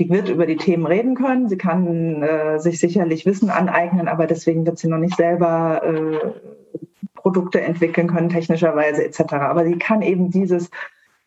Die 0.00 0.10
wird 0.10 0.28
über 0.28 0.46
die 0.46 0.56
Themen 0.56 0.84
reden 0.84 1.14
können. 1.14 1.48
Sie 1.48 1.56
kann 1.56 2.22
äh, 2.22 2.58
sich 2.58 2.80
sicherlich 2.80 3.24
Wissen 3.24 3.50
aneignen, 3.50 4.08
aber 4.08 4.26
deswegen 4.26 4.66
wird 4.66 4.78
sie 4.78 4.88
noch 4.88 4.98
nicht 4.98 5.16
selber 5.16 5.80
äh, 5.84 6.32
Produkte 7.14 7.60
entwickeln 7.60 8.08
können, 8.08 8.28
technischerweise 8.30 9.04
etc. 9.04 9.32
Aber 9.34 9.64
sie 9.64 9.78
kann 9.78 10.02
eben 10.02 10.30
dieses 10.30 10.70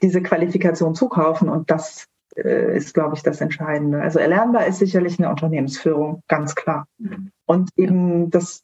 diese 0.01 0.21
Qualifikation 0.21 0.95
zukaufen 0.95 1.49
und 1.49 1.69
das 1.71 2.07
äh, 2.35 2.75
ist, 2.77 2.93
glaube 2.93 3.15
ich, 3.15 3.23
das 3.23 3.41
Entscheidende. 3.41 4.01
Also 4.01 4.19
erlernbar 4.19 4.67
ist 4.67 4.79
sicherlich 4.79 5.19
eine 5.19 5.29
Unternehmensführung, 5.29 6.23
ganz 6.27 6.55
klar. 6.55 6.87
Mhm. 6.97 7.31
Und 7.45 7.69
eben 7.75 8.29
das, 8.29 8.63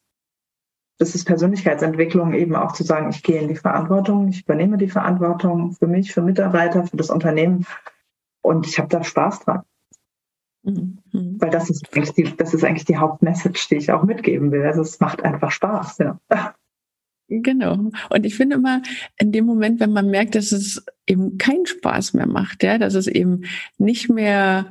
das 0.97 1.15
ist 1.15 1.25
Persönlichkeitsentwicklung, 1.25 2.33
eben 2.33 2.55
auch 2.55 2.73
zu 2.73 2.83
sagen, 2.83 3.09
ich 3.09 3.23
gehe 3.23 3.41
in 3.41 3.47
die 3.47 3.55
Verantwortung, 3.55 4.27
ich 4.29 4.43
übernehme 4.43 4.77
die 4.77 4.89
Verantwortung 4.89 5.73
für 5.73 5.87
mich, 5.87 6.13
für 6.13 6.21
Mitarbeiter, 6.21 6.85
für 6.85 6.97
das 6.97 7.09
Unternehmen 7.09 7.65
und 8.41 8.67
ich 8.67 8.77
habe 8.77 8.89
da 8.89 9.03
Spaß 9.03 9.41
dran. 9.41 9.63
Mhm. 10.63 11.01
Weil 11.39 11.49
das 11.49 11.69
ist, 11.69 11.95
eigentlich 11.95 12.13
die, 12.13 12.37
das 12.37 12.53
ist 12.53 12.63
eigentlich 12.63 12.85
die 12.85 12.97
Hauptmessage, 12.97 13.67
die 13.69 13.75
ich 13.75 13.91
auch 13.91 14.03
mitgeben 14.03 14.51
will. 14.51 14.65
Also 14.65 14.81
es 14.81 14.99
macht 14.99 15.23
einfach 15.23 15.51
Spaß, 15.51 15.99
ja. 15.99 16.19
Genau. 17.27 17.91
Und 18.09 18.25
ich 18.25 18.35
finde 18.35 18.57
immer, 18.57 18.81
in 19.17 19.31
dem 19.31 19.45
Moment, 19.45 19.79
wenn 19.79 19.91
man 19.91 20.09
merkt, 20.09 20.35
dass 20.35 20.51
es 20.51 20.85
eben 21.07 21.37
keinen 21.37 21.65
Spaß 21.65 22.13
mehr 22.13 22.27
macht, 22.27 22.63
ja, 22.63 22.77
dass 22.77 22.93
es 22.93 23.07
eben 23.07 23.45
nicht 23.77 24.09
mehr, 24.09 24.67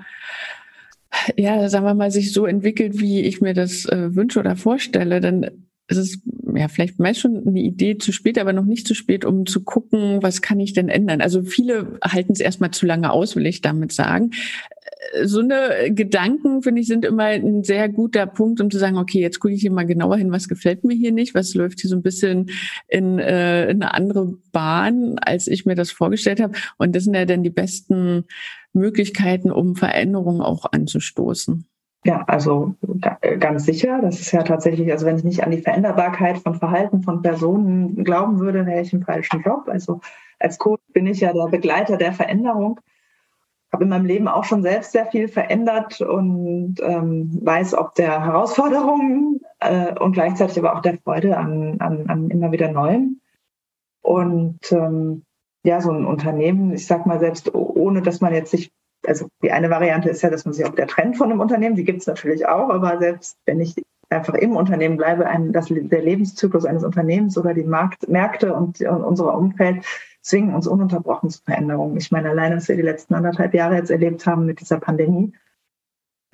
ja, 1.36 1.68
sagen 1.68 1.84
wir 1.84 1.94
mal, 1.94 2.10
sich 2.12 2.32
so 2.32 2.46
entwickelt, 2.46 3.00
wie 3.00 3.22
ich 3.22 3.40
mir 3.40 3.54
das 3.54 3.86
äh, 3.86 4.14
wünsche 4.14 4.38
oder 4.38 4.54
vorstelle, 4.56 5.20
dann 5.20 5.63
es 5.86 5.98
ist 5.98 6.22
ja 6.54 6.68
vielleicht 6.68 6.98
meist 6.98 7.20
schon 7.20 7.46
eine 7.46 7.60
Idee 7.60 7.98
zu 7.98 8.12
spät, 8.12 8.38
aber 8.38 8.52
noch 8.52 8.64
nicht 8.64 8.86
zu 8.86 8.94
spät, 8.94 9.24
um 9.24 9.44
zu 9.44 9.62
gucken, 9.62 10.22
was 10.22 10.40
kann 10.40 10.58
ich 10.60 10.72
denn 10.72 10.88
ändern. 10.88 11.20
Also 11.20 11.42
viele 11.42 11.98
halten 12.02 12.32
es 12.32 12.40
erstmal 12.40 12.70
zu 12.70 12.86
lange 12.86 13.10
aus, 13.10 13.36
will 13.36 13.46
ich 13.46 13.60
damit 13.60 13.92
sagen. 13.92 14.30
Äh, 15.12 15.26
so 15.26 15.40
eine 15.40 15.92
Gedanken, 15.92 16.62
finde 16.62 16.80
ich, 16.80 16.86
sind 16.86 17.04
immer 17.04 17.24
ein 17.24 17.64
sehr 17.64 17.90
guter 17.90 18.26
Punkt, 18.26 18.62
um 18.62 18.70
zu 18.70 18.78
sagen, 18.78 18.96
okay, 18.96 19.20
jetzt 19.20 19.40
gucke 19.40 19.52
ich 19.52 19.60
hier 19.60 19.72
mal 19.72 19.84
genauer 19.84 20.16
hin, 20.16 20.32
was 20.32 20.48
gefällt 20.48 20.84
mir 20.84 20.94
hier 20.94 21.12
nicht, 21.12 21.34
was 21.34 21.54
läuft 21.54 21.80
hier 21.80 21.90
so 21.90 21.96
ein 21.96 22.02
bisschen 22.02 22.50
in, 22.88 23.18
äh, 23.18 23.64
in 23.64 23.82
eine 23.82 23.92
andere 23.92 24.38
Bahn, 24.52 25.18
als 25.18 25.48
ich 25.48 25.66
mir 25.66 25.74
das 25.74 25.90
vorgestellt 25.90 26.40
habe. 26.40 26.54
Und 26.78 26.96
das 26.96 27.04
sind 27.04 27.14
ja 27.14 27.26
dann 27.26 27.42
die 27.42 27.50
besten 27.50 28.24
Möglichkeiten, 28.72 29.50
um 29.50 29.76
Veränderungen 29.76 30.40
auch 30.40 30.64
anzustoßen. 30.72 31.66
Ja, 32.04 32.22
also 32.26 32.74
ganz 33.38 33.64
sicher. 33.64 34.00
Das 34.02 34.20
ist 34.20 34.30
ja 34.30 34.42
tatsächlich, 34.42 34.92
also 34.92 35.06
wenn 35.06 35.16
ich 35.16 35.24
nicht 35.24 35.42
an 35.42 35.50
die 35.50 35.62
Veränderbarkeit 35.62 36.38
von 36.38 36.54
Verhalten 36.54 37.02
von 37.02 37.22
Personen 37.22 38.04
glauben 38.04 38.40
würde, 38.40 38.66
wäre 38.66 38.82
ich 38.82 38.92
im 38.92 39.02
falschen 39.02 39.42
Job. 39.42 39.68
Also 39.68 40.00
als 40.38 40.58
Coach 40.58 40.82
bin 40.92 41.06
ich 41.06 41.20
ja 41.20 41.32
der 41.32 41.46
Begleiter 41.46 41.96
der 41.96 42.12
Veränderung. 42.12 42.78
Habe 43.72 43.84
in 43.84 43.90
meinem 43.90 44.04
Leben 44.04 44.28
auch 44.28 44.44
schon 44.44 44.62
selbst 44.62 44.92
sehr 44.92 45.06
viel 45.06 45.28
verändert 45.28 46.00
und 46.02 46.76
ähm, 46.82 47.40
weiß 47.42 47.74
ob 47.74 47.94
der 47.94 48.24
Herausforderungen 48.24 49.40
äh, 49.60 49.98
und 49.98 50.12
gleichzeitig 50.12 50.58
aber 50.58 50.76
auch 50.76 50.82
der 50.82 50.98
Freude 50.98 51.38
an, 51.38 51.80
an, 51.80 52.06
an 52.08 52.28
immer 52.28 52.52
wieder 52.52 52.70
Neuem. 52.70 53.20
Und 54.02 54.70
ähm, 54.70 55.24
ja, 55.64 55.80
so 55.80 55.90
ein 55.90 56.04
Unternehmen, 56.04 56.74
ich 56.74 56.86
sag 56.86 57.06
mal 57.06 57.18
selbst, 57.18 57.54
ohne 57.54 58.02
dass 58.02 58.20
man 58.20 58.34
jetzt 58.34 58.50
sich 58.50 58.70
also 59.06 59.28
die 59.42 59.52
eine 59.52 59.70
Variante 59.70 60.08
ist 60.08 60.22
ja, 60.22 60.30
dass 60.30 60.44
man 60.44 60.54
sich 60.54 60.64
auf 60.64 60.74
der 60.74 60.86
trennt 60.86 61.16
von 61.16 61.30
einem 61.30 61.40
Unternehmen, 61.40 61.76
die 61.76 61.84
gibt 61.84 62.00
es 62.00 62.06
natürlich 62.06 62.46
auch, 62.46 62.70
aber 62.70 62.98
selbst 62.98 63.38
wenn 63.46 63.60
ich 63.60 63.74
einfach 64.10 64.34
im 64.34 64.56
Unternehmen 64.56 64.96
bleibe, 64.96 65.26
ein, 65.26 65.52
das, 65.52 65.66
der 65.68 66.02
Lebenszyklus 66.02 66.64
eines 66.64 66.84
Unternehmens 66.84 67.36
oder 67.36 67.54
die 67.54 67.64
Markt, 67.64 68.08
Märkte 68.08 68.54
und, 68.54 68.80
und 68.80 69.02
unser 69.02 69.36
Umfeld 69.36 69.84
zwingen 70.20 70.54
uns 70.54 70.66
ununterbrochen 70.66 71.30
zu 71.30 71.42
Veränderungen. 71.42 71.96
Ich 71.96 72.10
meine, 72.10 72.30
alleine, 72.30 72.56
was 72.56 72.68
wir 72.68 72.76
die 72.76 72.82
letzten 72.82 73.14
anderthalb 73.14 73.54
Jahre 73.54 73.76
jetzt 73.76 73.90
erlebt 73.90 74.26
haben 74.26 74.46
mit 74.46 74.60
dieser 74.60 74.78
Pandemie, 74.78 75.32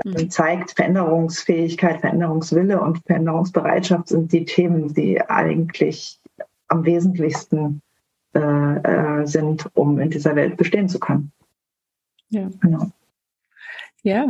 mhm. 0.04 0.30
zeigt 0.30 0.72
Veränderungsfähigkeit, 0.72 2.00
Veränderungswille 2.00 2.80
und 2.80 3.02
Veränderungsbereitschaft 3.06 4.08
sind 4.08 4.32
die 4.32 4.44
Themen, 4.44 4.94
die 4.94 5.20
eigentlich 5.20 6.20
am 6.68 6.84
wesentlichsten 6.84 7.82
äh, 8.34 8.40
äh, 8.40 9.26
sind, 9.26 9.68
um 9.74 9.98
in 9.98 10.10
dieser 10.10 10.36
Welt 10.36 10.56
bestehen 10.56 10.88
zu 10.88 11.00
können. 11.00 11.32
Ja. 12.30 12.48
Genau. 12.60 12.90
Ja. 14.02 14.26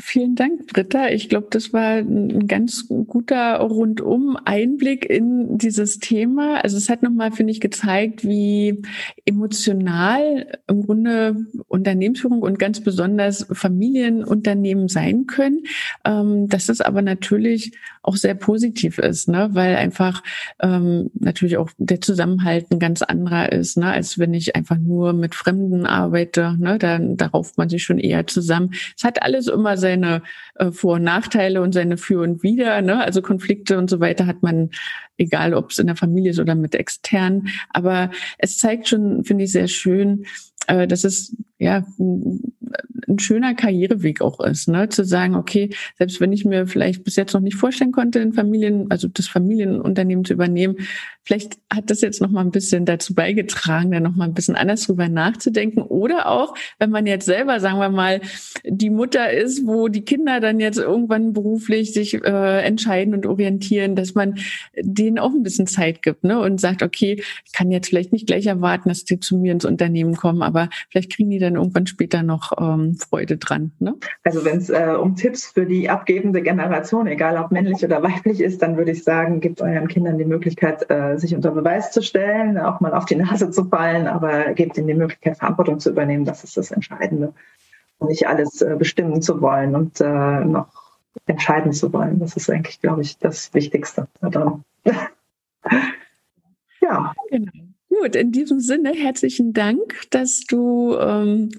Vielen 0.00 0.36
Dank, 0.36 0.68
Britta. 0.68 1.08
Ich 1.08 1.28
glaube, 1.28 1.48
das 1.50 1.74
war 1.74 1.98
ein 1.98 2.46
ganz 2.46 2.88
guter 2.88 3.58
Rundum-Einblick 3.58 5.04
in 5.04 5.58
dieses 5.58 5.98
Thema. 5.98 6.64
Also 6.64 6.78
es 6.78 6.88
hat 6.88 7.02
nochmal, 7.02 7.30
finde 7.30 7.50
ich, 7.50 7.60
gezeigt, 7.60 8.24
wie 8.24 8.80
emotional 9.26 10.58
im 10.66 10.86
Grunde 10.86 11.36
Unternehmensführung 11.68 12.40
und 12.40 12.58
ganz 12.58 12.80
besonders 12.80 13.46
Familienunternehmen 13.52 14.88
sein 14.88 15.26
können. 15.26 15.64
Ähm, 16.06 16.48
dass 16.48 16.66
das 16.66 16.80
aber 16.80 17.02
natürlich 17.02 17.72
auch 18.02 18.16
sehr 18.16 18.34
positiv 18.34 18.98
ist, 18.98 19.28
ne? 19.28 19.50
weil 19.52 19.76
einfach 19.76 20.22
ähm, 20.60 21.10
natürlich 21.14 21.58
auch 21.58 21.70
der 21.76 22.00
Zusammenhalt 22.00 22.66
ein 22.70 22.78
ganz 22.78 23.02
anderer 23.02 23.52
ist, 23.52 23.76
ne? 23.76 23.92
als 23.92 24.18
wenn 24.18 24.32
ich 24.32 24.56
einfach 24.56 24.78
nur 24.78 25.12
mit 25.12 25.34
Fremden 25.34 25.84
arbeite. 25.84 26.56
Ne? 26.58 26.78
Dann 26.78 27.16
da 27.18 27.26
rauft 27.26 27.58
man 27.58 27.68
sich 27.68 27.84
schon 27.84 27.98
eher 27.98 28.26
zusammen. 28.26 28.72
Es 28.96 29.04
hat 29.04 29.22
alles 29.22 29.46
immer 29.46 29.76
seine 29.82 30.22
äh, 30.54 30.70
Vor- 30.70 30.94
und 30.94 31.02
Nachteile 31.04 31.60
und 31.60 31.72
seine 31.72 31.98
Für 31.98 32.22
und 32.22 32.42
Wider. 32.42 32.80
Ne? 32.80 33.04
Also 33.04 33.20
Konflikte 33.20 33.76
und 33.76 33.90
so 33.90 34.00
weiter 34.00 34.26
hat 34.26 34.42
man, 34.42 34.70
egal 35.18 35.52
ob 35.52 35.70
es 35.70 35.78
in 35.78 35.86
der 35.88 35.96
Familie 35.96 36.30
ist 36.30 36.40
oder 36.40 36.54
mit 36.54 36.74
externen. 36.74 37.48
Aber 37.68 38.10
es 38.38 38.56
zeigt 38.56 38.88
schon, 38.88 39.24
finde 39.24 39.44
ich, 39.44 39.52
sehr 39.52 39.68
schön, 39.68 40.24
äh, 40.68 40.86
dass 40.86 41.04
es 41.04 41.36
ja 41.58 41.84
ein 41.98 43.18
schöner 43.18 43.54
Karriereweg 43.54 44.20
auch 44.22 44.40
ist, 44.40 44.68
ne? 44.68 44.88
zu 44.88 45.04
sagen, 45.04 45.34
okay, 45.34 45.70
selbst 45.98 46.20
wenn 46.20 46.32
ich 46.32 46.44
mir 46.44 46.66
vielleicht 46.66 47.04
bis 47.04 47.16
jetzt 47.16 47.34
noch 47.34 47.40
nicht 47.40 47.56
vorstellen 47.56 47.92
konnte, 47.92 48.20
in 48.20 48.32
Familien, 48.32 48.90
also 48.90 49.08
das 49.08 49.28
Familienunternehmen 49.28 50.24
zu 50.24 50.32
übernehmen, 50.32 50.76
vielleicht 51.24 51.58
hat 51.72 51.90
das 51.90 52.00
jetzt 52.00 52.20
noch 52.20 52.30
mal 52.30 52.40
ein 52.40 52.50
bisschen 52.50 52.84
dazu 52.84 53.14
beigetragen, 53.14 53.90
da 53.90 54.00
noch 54.00 54.16
mal 54.16 54.24
ein 54.24 54.34
bisschen 54.34 54.56
anders 54.56 54.86
drüber 54.86 55.08
nachzudenken. 55.08 55.82
Oder 55.82 56.26
auch, 56.28 56.54
wenn 56.78 56.90
man 56.90 57.06
jetzt 57.06 57.26
selber, 57.26 57.60
sagen 57.60 57.78
wir 57.78 57.88
mal, 57.88 58.20
die 58.64 58.90
Mutter 58.90 59.32
ist, 59.32 59.66
wo 59.66 59.88
die 59.88 60.04
Kinder 60.04 60.40
dann 60.40 60.60
jetzt 60.60 60.78
irgendwann 60.78 61.32
beruflich 61.32 61.92
sich 61.92 62.14
äh, 62.14 62.62
entscheiden 62.62 63.14
und 63.14 63.26
orientieren, 63.26 63.96
dass 63.96 64.14
man 64.14 64.38
denen 64.76 65.18
auch 65.18 65.32
ein 65.32 65.42
bisschen 65.42 65.66
Zeit 65.66 66.02
gibt 66.02 66.24
ne? 66.24 66.40
und 66.40 66.60
sagt, 66.60 66.82
okay, 66.82 67.22
ich 67.44 67.52
kann 67.52 67.70
jetzt 67.70 67.88
vielleicht 67.88 68.12
nicht 68.12 68.26
gleich 68.26 68.46
erwarten, 68.46 68.88
dass 68.88 69.04
die 69.04 69.20
zu 69.20 69.36
mir 69.36 69.52
ins 69.52 69.64
Unternehmen 69.64 70.16
kommen, 70.16 70.42
aber 70.42 70.68
vielleicht 70.90 71.12
kriegen 71.12 71.30
die 71.30 71.38
dann 71.38 71.54
irgendwann 71.54 71.86
später 71.86 72.22
noch 72.22 72.52
ähm, 72.60 72.96
Freude 72.96 73.36
dran. 73.36 73.72
Ne? 73.78 73.94
Also 74.24 74.44
wenn 74.44 74.58
es 74.58 74.70
äh, 74.70 74.94
um 75.00 75.16
Tipps 75.16 75.46
für 75.46 75.66
die 75.66 75.88
abgebende 75.88 76.42
Generation, 76.42 77.06
egal 77.06 77.36
ob 77.38 77.52
männlich 77.52 77.84
oder 77.84 78.02
weiblich 78.02 78.40
ist, 78.40 78.62
dann 78.62 78.76
würde 78.76 78.90
ich 78.90 79.04
sagen, 79.04 79.40
gebt 79.40 79.60
euren 79.60 79.88
Kindern 79.88 80.18
die 80.18 80.24
Möglichkeit, 80.24 80.90
äh, 80.90 81.11
sich 81.18 81.34
unter 81.34 81.50
Beweis 81.50 81.92
zu 81.92 82.02
stellen, 82.02 82.58
auch 82.58 82.80
mal 82.80 82.94
auf 82.94 83.04
die 83.04 83.16
Nase 83.16 83.50
zu 83.50 83.64
fallen, 83.64 84.06
aber 84.06 84.52
gebt 84.54 84.76
ihnen 84.76 84.86
die 84.86 84.94
Möglichkeit, 84.94 85.38
Verantwortung 85.38 85.80
zu 85.80 85.90
übernehmen. 85.90 86.24
Das 86.24 86.44
ist 86.44 86.56
das 86.56 86.70
Entscheidende. 86.70 87.32
Und 87.98 88.08
nicht 88.08 88.26
alles 88.26 88.60
äh, 88.62 88.76
bestimmen 88.78 89.22
zu 89.22 89.40
wollen 89.40 89.74
und 89.76 90.00
äh, 90.00 90.44
noch 90.44 90.68
entscheiden 91.26 91.72
zu 91.72 91.92
wollen. 91.92 92.18
Das 92.18 92.36
ist 92.36 92.50
eigentlich, 92.50 92.80
glaube 92.80 93.02
ich, 93.02 93.18
das 93.18 93.52
Wichtigste 93.54 94.08
daran. 94.20 94.64
ja. 96.80 97.14
Genau. 97.30 97.52
Gut, 98.00 98.16
in 98.16 98.32
diesem 98.32 98.60
Sinne 98.60 98.92
herzlichen 98.94 99.52
Dank, 99.52 100.00
dass 100.10 100.40
du 100.40 100.96
ähm, 100.96 101.50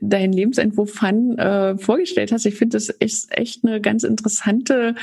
deinen 0.00 0.32
Lebensentwurf 0.32 0.92
Fun 0.92 1.38
äh, 1.38 1.78
vorgestellt 1.78 2.30
hast. 2.30 2.44
Ich 2.44 2.56
finde, 2.56 2.76
das 2.76 2.88
ist 2.90 3.36
echt 3.36 3.64
eine 3.64 3.80
ganz 3.80 4.02
interessante 4.04 4.94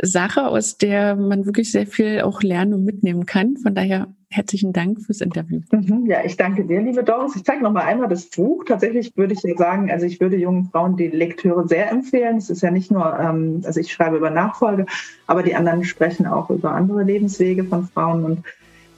Sache, 0.00 0.46
aus 0.46 0.78
der 0.78 1.16
man 1.16 1.44
wirklich 1.46 1.72
sehr 1.72 1.86
viel 1.86 2.20
auch 2.20 2.42
lernen 2.42 2.74
und 2.74 2.84
mitnehmen 2.84 3.26
kann. 3.26 3.56
Von 3.56 3.74
daher 3.74 4.14
herzlichen 4.30 4.72
Dank 4.72 5.00
fürs 5.00 5.20
Interview. 5.22 5.60
Mhm, 5.72 6.06
ja, 6.06 6.24
ich 6.24 6.36
danke 6.36 6.64
dir, 6.64 6.82
liebe 6.82 7.02
Doris. 7.02 7.34
Ich 7.34 7.44
zeige 7.44 7.62
noch 7.62 7.72
mal 7.72 7.84
einmal 7.84 8.08
das 8.08 8.26
Buch. 8.26 8.64
Tatsächlich 8.64 9.16
würde 9.16 9.34
ich 9.34 9.40
sagen, 9.56 9.90
also 9.90 10.06
ich 10.06 10.20
würde 10.20 10.36
jungen 10.36 10.66
Frauen 10.66 10.96
die 10.96 11.08
Lektüre 11.08 11.66
sehr 11.66 11.90
empfehlen. 11.90 12.36
Es 12.36 12.48
ist 12.48 12.62
ja 12.62 12.70
nicht 12.70 12.92
nur, 12.92 13.18
ähm, 13.18 13.62
also 13.64 13.80
ich 13.80 13.92
schreibe 13.92 14.18
über 14.18 14.30
Nachfolge, 14.30 14.86
aber 15.26 15.42
die 15.42 15.56
anderen 15.56 15.84
sprechen 15.84 16.26
auch 16.26 16.50
über 16.50 16.72
andere 16.72 17.02
Lebenswege 17.02 17.64
von 17.64 17.88
Frauen 17.88 18.24
und 18.24 18.44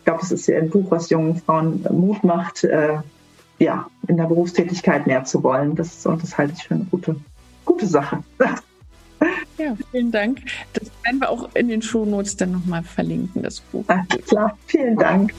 ich 0.00 0.04
glaube, 0.06 0.22
es 0.22 0.32
ist 0.32 0.46
ja 0.46 0.58
ein 0.58 0.70
Buch, 0.70 0.90
was 0.90 1.10
jungen 1.10 1.36
Frauen 1.36 1.86
Mut 1.90 2.24
macht, 2.24 2.64
äh, 2.64 2.98
ja, 3.58 3.86
in 4.08 4.16
der 4.16 4.24
Berufstätigkeit 4.24 5.06
mehr 5.06 5.24
zu 5.24 5.42
wollen. 5.42 5.76
Das, 5.76 6.06
und 6.06 6.22
das 6.22 6.36
halte 6.38 6.54
ich 6.56 6.64
für 6.64 6.74
eine 6.74 6.84
gute, 6.84 7.16
gute 7.64 7.86
Sache. 7.86 8.22
Ja, 9.58 9.76
vielen 9.90 10.10
Dank. 10.10 10.40
Das 10.72 10.90
werden 11.04 11.20
wir 11.20 11.28
auch 11.28 11.54
in 11.54 11.68
den 11.68 11.82
Shownotes 11.82 12.34
dann 12.38 12.52
nochmal 12.52 12.82
verlinken, 12.82 13.42
das 13.42 13.60
Buch. 13.60 13.84
Ach, 13.88 14.02
klar, 14.26 14.56
vielen 14.66 14.96
Dank. 14.96 15.34